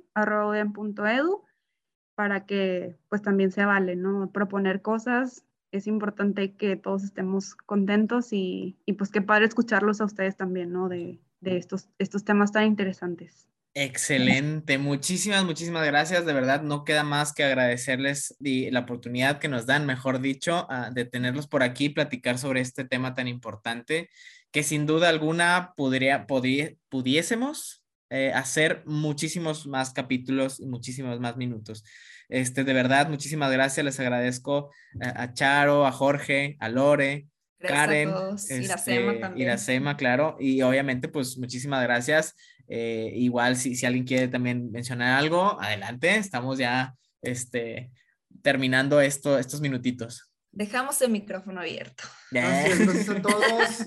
para 2.15 2.47
que 2.47 2.97
pues 3.09 3.23
también 3.23 3.51
se 3.51 3.65
vale, 3.65 3.97
¿no? 3.97 4.31
Proponer 4.31 4.83
cosas, 4.83 5.45
es 5.73 5.87
importante 5.87 6.55
que 6.55 6.77
todos 6.77 7.03
estemos 7.03 7.55
contentos 7.55 8.33
y, 8.33 8.79
y 8.85 8.93
pues 8.95 9.11
qué 9.11 9.23
padre 9.23 9.47
escucharlos 9.47 10.01
a 10.01 10.05
ustedes 10.05 10.37
también, 10.37 10.73
¿no? 10.73 10.89
De, 10.89 11.21
de 11.41 11.57
estos, 11.57 11.89
estos 11.99 12.25
temas 12.25 12.53
tan 12.53 12.67
interesantes. 12.67 13.49
Excelente, 13.75 14.77
muchísimas, 14.77 15.45
muchísimas 15.45 15.87
gracias. 15.87 16.27
De 16.27 16.35
verdad, 16.35 16.61
no 16.63 16.85
queda 16.85 17.05
más 17.05 17.33
que 17.33 17.43
agradecerles 17.43 18.37
la 18.41 18.81
oportunidad 18.81 19.39
que 19.39 19.49
nos 19.49 19.65
dan, 19.65 19.87
mejor 19.87 20.21
dicho, 20.21 20.67
ah, 20.69 20.91
de 20.93 21.07
tenerlos 21.07 21.47
por 21.47 21.63
aquí, 21.63 21.89
platicar 21.89 22.39
sobre 22.39 22.61
este 22.61 22.85
tema 22.85 23.15
tan 23.15 23.29
importante, 23.29 24.11
que 24.51 24.63
sin 24.63 24.85
duda 24.85 25.09
alguna 25.09 25.73
podría, 25.77 26.27
pudiésemos 26.27 27.83
eh, 28.11 28.31
hacer 28.35 28.83
muchísimos 28.85 29.67
más 29.67 29.95
capítulos 29.95 30.61
y 30.61 30.67
muchísimos 30.67 31.19
más 31.19 31.39
minutos. 31.39 31.83
Este, 32.29 32.65
de 32.65 32.75
verdad, 32.75 33.09
muchísimas 33.09 33.51
gracias. 33.51 33.85
Les 33.85 33.99
agradezco 33.99 34.71
a 35.01 35.33
Charo, 35.33 35.87
a 35.87 35.93
Jorge, 35.93 36.57
a 36.61 36.69
Lore, 36.69 37.27
Karen, 37.59 38.11
Iracema 38.51 39.13
este, 39.13 39.21
también. 39.21 39.49
Iracema, 39.49 39.97
claro, 39.97 40.37
y 40.39 40.61
obviamente 40.63 41.09
pues 41.09 41.39
muchísimas 41.39 41.83
gracias. 41.83 42.35
Eh, 42.75 43.13
igual 43.17 43.57
si, 43.57 43.77
si 43.77 43.85
alguien 43.85 44.07
quiere 44.07 44.29
también 44.29 44.73
mencionar 44.73 45.19
algo, 45.19 45.61
adelante, 45.61 46.17
estamos 46.17 46.57
ya 46.57 46.97
este, 47.21 47.93
terminando 48.41 48.99
esto, 48.99 49.39
estos 49.39 49.61
minutitos. 49.61 50.33
Dejamos 50.51 51.03
el 51.03 51.11
micrófono 51.11 51.61
abierto. 51.61 52.05
Gracias, 52.31 53.11
a 53.11 53.21
todos. 53.23 53.79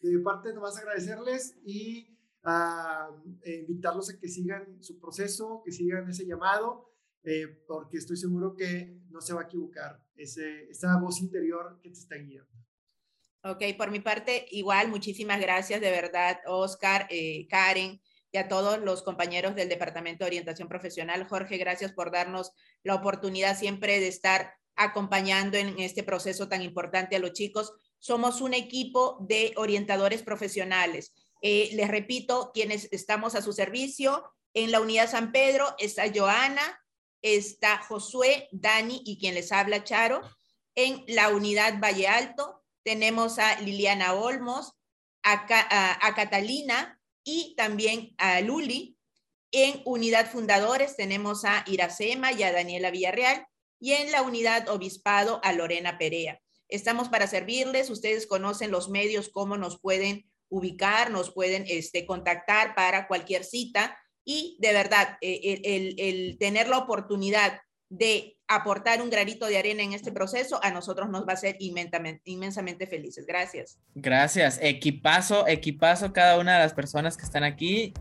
De 0.00 0.10
mi 0.10 0.22
parte, 0.22 0.52
nomás 0.52 0.76
agradecerles 0.76 1.56
y 1.64 2.14
uh, 2.44 3.40
invitarlos 3.46 4.10
a 4.10 4.18
que 4.18 4.28
sigan 4.28 4.82
su 4.82 5.00
proceso, 5.00 5.62
que 5.64 5.72
sigan 5.72 6.06
ese 6.10 6.26
llamado, 6.26 6.92
eh, 7.22 7.64
porque 7.66 7.96
estoy 7.96 8.18
seguro 8.18 8.54
que 8.54 9.00
no 9.08 9.22
se 9.22 9.32
va 9.32 9.40
a 9.40 9.44
equivocar 9.44 10.04
ese, 10.14 10.68
esa 10.68 10.98
voz 10.98 11.22
interior 11.22 11.80
que 11.82 11.88
te 11.88 11.98
está 11.98 12.16
guiando. 12.16 12.52
Ok, 13.44 13.62
por 13.78 13.90
mi 13.90 14.00
parte, 14.00 14.46
igual, 14.50 14.88
muchísimas 14.88 15.40
gracias 15.40 15.80
de 15.80 15.90
verdad, 15.90 16.38
Oscar, 16.46 17.06
eh, 17.08 17.46
Karen 17.48 17.98
y 18.32 18.38
a 18.38 18.48
todos 18.48 18.78
los 18.78 19.02
compañeros 19.02 19.54
del 19.54 19.68
Departamento 19.68 20.24
de 20.24 20.28
Orientación 20.28 20.68
Profesional. 20.68 21.26
Jorge, 21.28 21.56
gracias 21.58 21.92
por 21.92 22.10
darnos 22.10 22.52
la 22.82 22.94
oportunidad 22.94 23.58
siempre 23.58 24.00
de 24.00 24.08
estar 24.08 24.54
acompañando 24.74 25.56
en 25.56 25.78
este 25.78 26.02
proceso 26.02 26.48
tan 26.48 26.62
importante 26.62 27.16
a 27.16 27.18
los 27.18 27.32
chicos. 27.32 27.72
Somos 27.98 28.40
un 28.40 28.54
equipo 28.54 29.18
de 29.20 29.54
orientadores 29.56 30.22
profesionales. 30.22 31.14
Eh, 31.42 31.70
les 31.72 31.88
repito, 31.88 32.50
quienes 32.52 32.88
estamos 32.92 33.34
a 33.34 33.42
su 33.42 33.52
servicio, 33.52 34.24
en 34.54 34.70
la 34.70 34.80
unidad 34.80 35.10
San 35.10 35.32
Pedro 35.32 35.74
está 35.78 36.04
Joana, 36.14 36.80
está 37.22 37.78
Josué, 37.78 38.48
Dani 38.52 39.02
y 39.04 39.18
quien 39.18 39.34
les 39.34 39.52
habla, 39.52 39.84
Charo. 39.84 40.22
En 40.74 41.04
la 41.08 41.28
unidad 41.30 41.78
Valle 41.78 42.08
Alto 42.08 42.62
tenemos 42.82 43.38
a 43.38 43.60
Liliana 43.60 44.14
Olmos, 44.14 44.72
a, 45.22 46.14
Catalina 46.14 46.95
y 47.26 47.54
también 47.56 48.14
a 48.16 48.40
Luli. 48.40 48.96
En 49.50 49.82
unidad 49.84 50.30
fundadores 50.30 50.96
tenemos 50.96 51.44
a 51.44 51.64
Iracema 51.66 52.32
y 52.32 52.44
a 52.44 52.52
Daniela 52.52 52.90
Villarreal 52.90 53.46
y 53.80 53.92
en 53.92 54.12
la 54.12 54.22
unidad 54.22 54.68
obispado 54.68 55.40
a 55.42 55.52
Lorena 55.52 55.98
Perea. 55.98 56.40
Estamos 56.68 57.08
para 57.08 57.26
servirles, 57.26 57.90
ustedes 57.90 58.26
conocen 58.26 58.70
los 58.70 58.88
medios, 58.88 59.28
cómo 59.28 59.56
nos 59.56 59.78
pueden 59.80 60.30
ubicar, 60.48 61.10
nos 61.10 61.32
pueden 61.32 61.64
este, 61.68 62.06
contactar 62.06 62.74
para 62.74 63.08
cualquier 63.08 63.44
cita 63.44 63.98
y 64.24 64.56
de 64.60 64.72
verdad, 64.72 65.18
eh, 65.20 65.60
el 65.64 66.38
tener 66.38 66.68
la 66.68 66.78
oportunidad 66.78 67.60
de 67.88 68.35
aportar 68.48 69.02
un 69.02 69.10
granito 69.10 69.46
de 69.46 69.58
arena 69.58 69.82
en 69.82 69.92
este 69.92 70.12
proceso, 70.12 70.60
a 70.62 70.70
nosotros 70.70 71.08
nos 71.08 71.22
va 71.26 71.32
a 71.32 71.34
hacer 71.34 71.56
inmensamente, 71.58 72.22
inmensamente 72.24 72.86
felices. 72.86 73.26
Gracias. 73.26 73.78
Gracias. 73.94 74.58
Equipazo, 74.62 75.46
equipazo 75.48 76.12
cada 76.12 76.38
una 76.38 76.54
de 76.54 76.60
las 76.60 76.74
personas 76.74 77.16
que 77.16 77.24
están 77.24 77.44
aquí. 77.44 77.92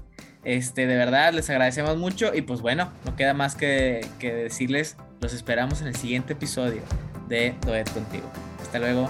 Este, 0.43 0.85
de 0.85 0.95
verdad, 0.95 1.33
les 1.33 1.49
agradecemos 1.49 1.97
mucho 1.97 2.33
y 2.33 2.41
pues 2.41 2.61
bueno, 2.61 2.91
no 3.03 3.15
queda 3.15 3.33
más 3.33 3.55
que, 3.55 4.05
que 4.19 4.31
decirles, 4.33 4.95
los 5.19 5.33
esperamos 5.33 5.81
en 5.81 5.87
el 5.87 5.95
siguiente 5.95 6.33
episodio 6.33 6.81
de 7.27 7.55
Doed 7.65 7.87
Contigo. 7.87 8.29
Hasta 8.61 8.77
luego. 8.77 9.09